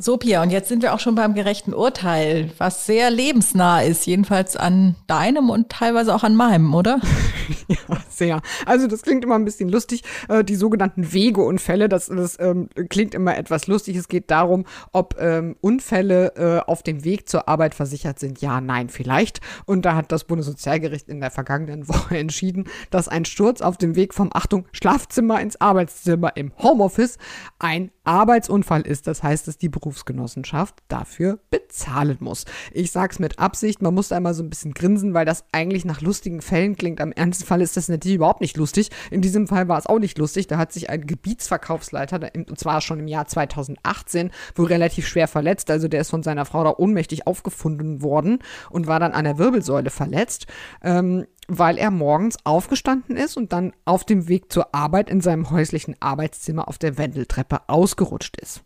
[0.00, 4.06] So, Pia, und jetzt sind wir auch schon beim gerechten Urteil, was sehr lebensnah ist,
[4.06, 7.00] jedenfalls an deinem und teilweise auch an meinem, oder?
[7.68, 7.76] ja,
[8.08, 8.42] sehr.
[8.66, 10.02] Also das klingt immer ein bisschen lustig.
[10.28, 13.96] Äh, die sogenannten Wegeunfälle, das, das ähm, klingt immer etwas lustig.
[13.96, 18.40] Es geht darum, ob ähm, Unfälle äh, auf dem Weg zur Arbeit versichert sind.
[18.40, 19.40] Ja, nein, vielleicht.
[19.64, 23.96] Und da hat das Bundessozialgericht in der vergangenen Woche entschieden, dass ein Sturz auf dem
[23.96, 27.18] Weg vom, Achtung, Schlafzimmer ins Arbeitszimmer im Homeoffice
[27.58, 29.06] ein Arbeitsunfall ist.
[29.06, 32.46] Das heißt, dass die Berufsgenossenschaft dafür bezahlen muss.
[32.72, 35.44] Ich sage es mit Absicht, man muss da immer so ein bisschen grinsen, weil das
[35.52, 37.00] eigentlich nach lustigen Fällen klingt.
[37.00, 38.90] Am ernsten Fall ist das natürlich überhaupt nicht lustig.
[39.10, 40.46] In diesem Fall war es auch nicht lustig.
[40.48, 45.70] Da hat sich ein Gebietsverkaufsleiter, und zwar schon im Jahr 2018, wohl relativ schwer verletzt.
[45.70, 49.38] Also der ist von seiner Frau da ohnmächtig aufgefunden worden und war dann an der
[49.38, 50.46] Wirbelsäule verletzt.
[50.82, 55.50] Ähm, weil er morgens aufgestanden ist und dann auf dem Weg zur Arbeit in seinem
[55.50, 58.64] häuslichen Arbeitszimmer auf der Wendeltreppe ausgerutscht ist.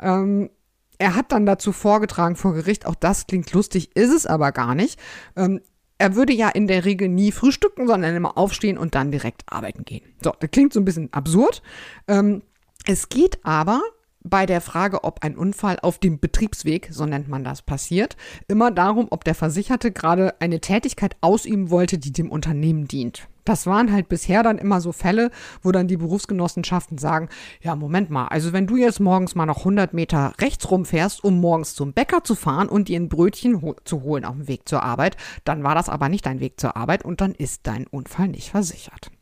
[0.00, 0.50] Ähm,
[0.98, 4.74] er hat dann dazu vorgetragen vor Gericht, auch das klingt lustig, ist es aber gar
[4.74, 4.98] nicht.
[5.36, 5.60] Ähm,
[5.98, 9.84] er würde ja in der Regel nie frühstücken, sondern immer aufstehen und dann direkt arbeiten
[9.84, 10.04] gehen.
[10.22, 11.62] So, das klingt so ein bisschen absurd.
[12.06, 12.42] Ähm,
[12.86, 13.82] es geht aber
[14.28, 18.16] bei der Frage, ob ein Unfall auf dem Betriebsweg, so nennt man das, passiert,
[18.48, 23.28] immer darum, ob der Versicherte gerade eine Tätigkeit ausüben wollte, die dem Unternehmen dient.
[23.44, 25.30] Das waren halt bisher dann immer so Fälle,
[25.62, 27.28] wo dann die Berufsgenossenschaften sagen,
[27.62, 31.40] ja, Moment mal, also wenn du jetzt morgens mal noch 100 Meter rechts rumfährst, um
[31.40, 34.68] morgens zum Bäcker zu fahren und dir ein Brötchen ho zu holen auf dem Weg
[34.68, 37.86] zur Arbeit, dann war das aber nicht dein Weg zur Arbeit und dann ist dein
[37.86, 39.12] Unfall nicht versichert.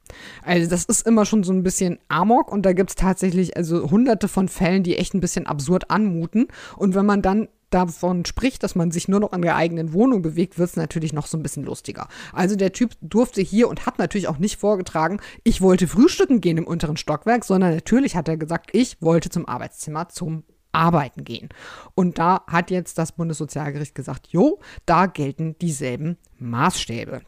[0.43, 3.91] Also das ist immer schon so ein bisschen Amok und da gibt es tatsächlich also
[3.91, 6.49] hunderte von Fällen, die echt ein bisschen absurd anmuten.
[6.77, 10.23] Und wenn man dann davon spricht, dass man sich nur noch in der eigenen Wohnung
[10.23, 12.07] bewegt, wird es natürlich noch so ein bisschen lustiger.
[12.33, 16.59] Also der Typ durfte hier und hat natürlich auch nicht vorgetragen, ich wollte frühstücken gehen
[16.59, 21.49] im unteren Stockwerk, sondern natürlich hat er gesagt, ich wollte zum Arbeitszimmer zum Arbeiten gehen.
[21.95, 27.23] Und da hat jetzt das Bundessozialgericht gesagt, jo, da gelten dieselben Maßstäbe.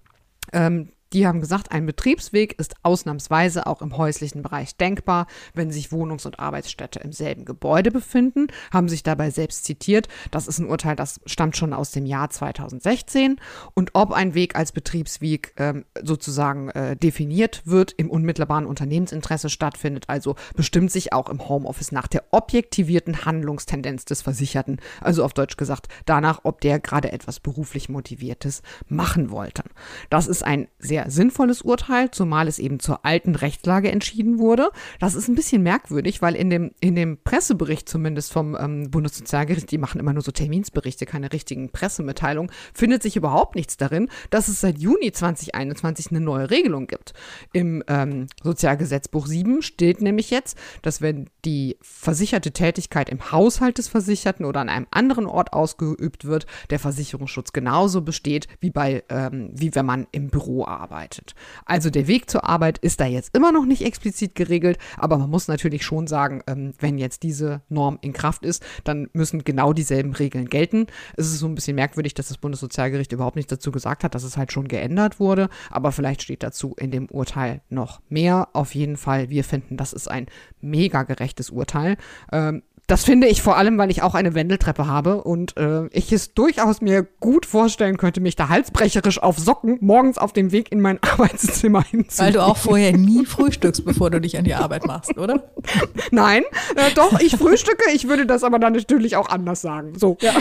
[0.52, 5.92] Ähm, die haben gesagt, ein Betriebsweg ist ausnahmsweise auch im häuslichen Bereich denkbar, wenn sich
[5.92, 10.08] Wohnungs- und Arbeitsstätte im selben Gebäude befinden, haben sich dabei selbst zitiert.
[10.30, 13.36] Das ist ein Urteil, das stammt schon aus dem Jahr 2016.
[13.74, 20.04] Und ob ein Weg als Betriebsweg ähm, sozusagen äh, definiert wird, im unmittelbaren Unternehmensinteresse stattfindet,
[20.08, 25.56] also bestimmt sich auch im Homeoffice nach der objektivierten Handlungstendenz des Versicherten, also auf Deutsch
[25.56, 29.62] gesagt, danach, ob der gerade etwas beruflich Motiviertes machen wollte.
[30.10, 34.70] Das ist ein sehr sehr sinnvolles Urteil, zumal es eben zur alten Rechtslage entschieden wurde.
[34.98, 39.70] Das ist ein bisschen merkwürdig, weil in dem, in dem Pressebericht zumindest vom ähm, Bundessozialgericht,
[39.70, 44.48] die machen immer nur so Terminsberichte, keine richtigen Pressemitteilungen, findet sich überhaupt nichts darin, dass
[44.48, 47.12] es seit Juni 2021 eine neue Regelung gibt.
[47.52, 53.88] Im ähm, Sozialgesetzbuch 7 steht nämlich jetzt, dass wenn die versicherte Tätigkeit im Haushalt des
[53.88, 59.50] Versicherten oder an einem anderen Ort ausgeübt wird, der Versicherungsschutz genauso besteht wie bei, ähm,
[59.52, 61.34] wie wenn man im Büro arbeitet arbeitet.
[61.64, 65.30] Also der Weg zur Arbeit ist da jetzt immer noch nicht explizit geregelt, aber man
[65.30, 69.72] muss natürlich schon sagen, ähm, wenn jetzt diese Norm in Kraft ist, dann müssen genau
[69.72, 70.86] dieselben Regeln gelten.
[71.16, 74.22] Es ist so ein bisschen merkwürdig, dass das Bundessozialgericht überhaupt nichts dazu gesagt hat, dass
[74.22, 78.48] es halt schon geändert wurde, aber vielleicht steht dazu in dem Urteil noch mehr.
[78.52, 80.26] Auf jeden Fall, wir finden, das ist ein
[80.60, 81.96] mega gerechtes Urteil.
[82.32, 86.12] Ähm, das finde ich vor allem, weil ich auch eine Wendeltreppe habe und äh, ich
[86.12, 90.70] es durchaus mir gut vorstellen könnte, mich da halsbrecherisch auf Socken morgens auf dem Weg
[90.70, 92.26] in mein Arbeitszimmer hinzuziehen.
[92.26, 95.50] Weil du auch vorher nie frühstückst, bevor du dich an die Arbeit machst, oder?
[96.12, 96.44] Nein,
[96.76, 99.98] äh, doch, ich frühstücke, ich würde das aber dann natürlich auch anders sagen.
[99.98, 100.32] So, ja.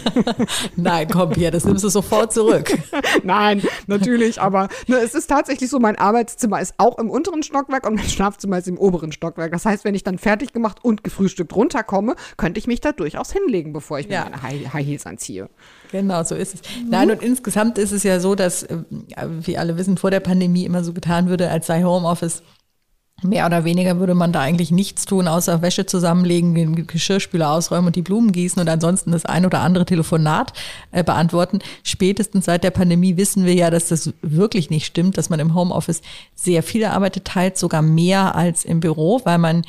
[0.76, 2.72] Nein, komm, Pia, das nimmst du sofort zurück.
[3.24, 7.86] Nein, natürlich, aber ne, es ist tatsächlich so, mein Arbeitszimmer ist auch im unteren Stockwerk
[7.86, 9.52] und mein Schlafzimmer ist im oberen Stockwerk.
[9.52, 12.92] Das heißt, wenn ich dann fertig gemacht und gefrühstückt runter runterkomme, könnte ich mich da
[12.92, 14.24] durchaus hinlegen, bevor ich ja.
[14.24, 15.48] mir meine High, Heels anziehe.
[15.90, 16.60] Genau, so ist es.
[16.88, 18.78] Nein, und insgesamt ist es ja so, dass, äh,
[19.40, 22.42] wie alle wissen, vor der Pandemie immer so getan würde, als sei Homeoffice
[23.22, 27.86] Mehr oder weniger würde man da eigentlich nichts tun, außer Wäsche zusammenlegen, den Geschirrspüler ausräumen
[27.86, 30.52] und die Blumen gießen und ansonsten das ein oder andere Telefonat
[30.90, 31.60] äh, beantworten.
[31.84, 35.54] Spätestens seit der Pandemie wissen wir ja, dass das wirklich nicht stimmt, dass man im
[35.54, 36.02] Homeoffice
[36.34, 39.62] sehr viel arbeitet, teils sogar mehr als im Büro, weil man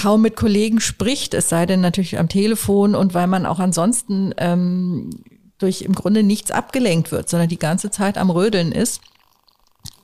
[0.00, 4.32] kaum mit Kollegen spricht, es sei denn natürlich am Telefon und weil man auch ansonsten
[4.38, 5.10] ähm,
[5.58, 9.00] durch im Grunde nichts abgelenkt wird, sondern die ganze Zeit am Rödeln ist.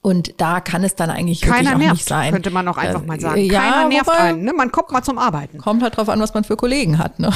[0.03, 2.33] Und da kann es dann eigentlich Keiner wirklich nervt, nicht sein.
[2.33, 3.41] Könnte man auch einfach äh, mal sagen.
[3.41, 4.45] Ja, Keiner nervt einen.
[4.45, 4.53] Ne?
[4.53, 5.59] Man kommt mal zum Arbeiten.
[5.59, 7.21] Kommt halt drauf an, was man für Kollegen hat.
[7.21, 7.31] Ne?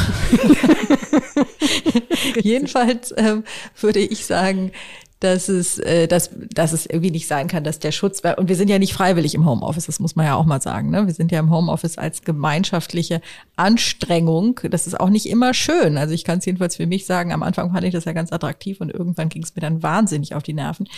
[2.42, 3.44] Jedenfalls ähm,
[3.80, 4.72] würde ich sagen,
[5.20, 8.56] dass es, äh, dass, dass es irgendwie nicht sein kann, dass der Schutz, und wir
[8.56, 10.90] sind ja nicht freiwillig im Homeoffice, das muss man ja auch mal sagen.
[10.90, 11.06] Ne?
[11.06, 13.20] Wir sind ja im Homeoffice als gemeinschaftliche
[13.56, 14.60] Anstrengung.
[14.70, 15.96] Das ist auch nicht immer schön.
[15.96, 18.32] Also ich kann es jedenfalls für mich sagen, am Anfang fand ich das ja ganz
[18.32, 20.88] attraktiv und irgendwann ging es mir dann wahnsinnig auf die Nerven.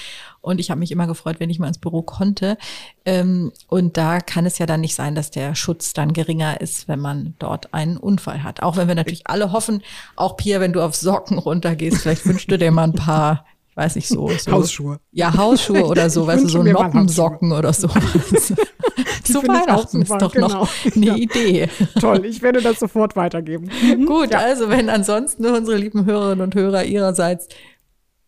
[0.42, 2.58] Und ich habe mich immer gefreut, wenn ich mal ins Büro konnte.
[3.06, 6.88] Ähm, und da kann es ja dann nicht sein, dass der Schutz dann geringer ist,
[6.88, 8.62] wenn man dort einen Unfall hat.
[8.62, 9.82] Auch wenn wir natürlich alle hoffen,
[10.16, 13.46] auch Pia, wenn du auf Socken runtergehst, vielleicht wünschst du dir mal ein paar
[13.80, 14.52] weiß ich so, so.
[14.52, 15.00] Hausschuhe.
[15.10, 17.88] Ja, Hausschuhe oder so, weißt du, so Noppensocken oder so.
[19.24, 20.48] Zu Weihnachten ist doch genau.
[20.48, 21.14] noch eine ja.
[21.16, 21.68] Idee.
[22.00, 23.70] Toll, ich werde das sofort weitergeben.
[23.82, 24.04] Mhm.
[24.04, 24.40] Gut, ja.
[24.40, 27.48] also wenn ansonsten unsere lieben Hörerinnen und Hörer ihrerseits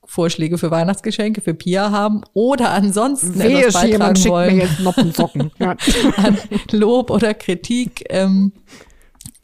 [0.06, 4.56] Vorschläge für Weihnachtsgeschenke für Pia haben oder ansonsten Wehe, etwas beitragen wollen.
[4.56, 5.50] Mir jetzt Noppensocken.
[5.58, 5.76] Ja.
[6.16, 6.38] an
[6.70, 8.04] Lob oder Kritik.
[8.08, 8.52] Ähm,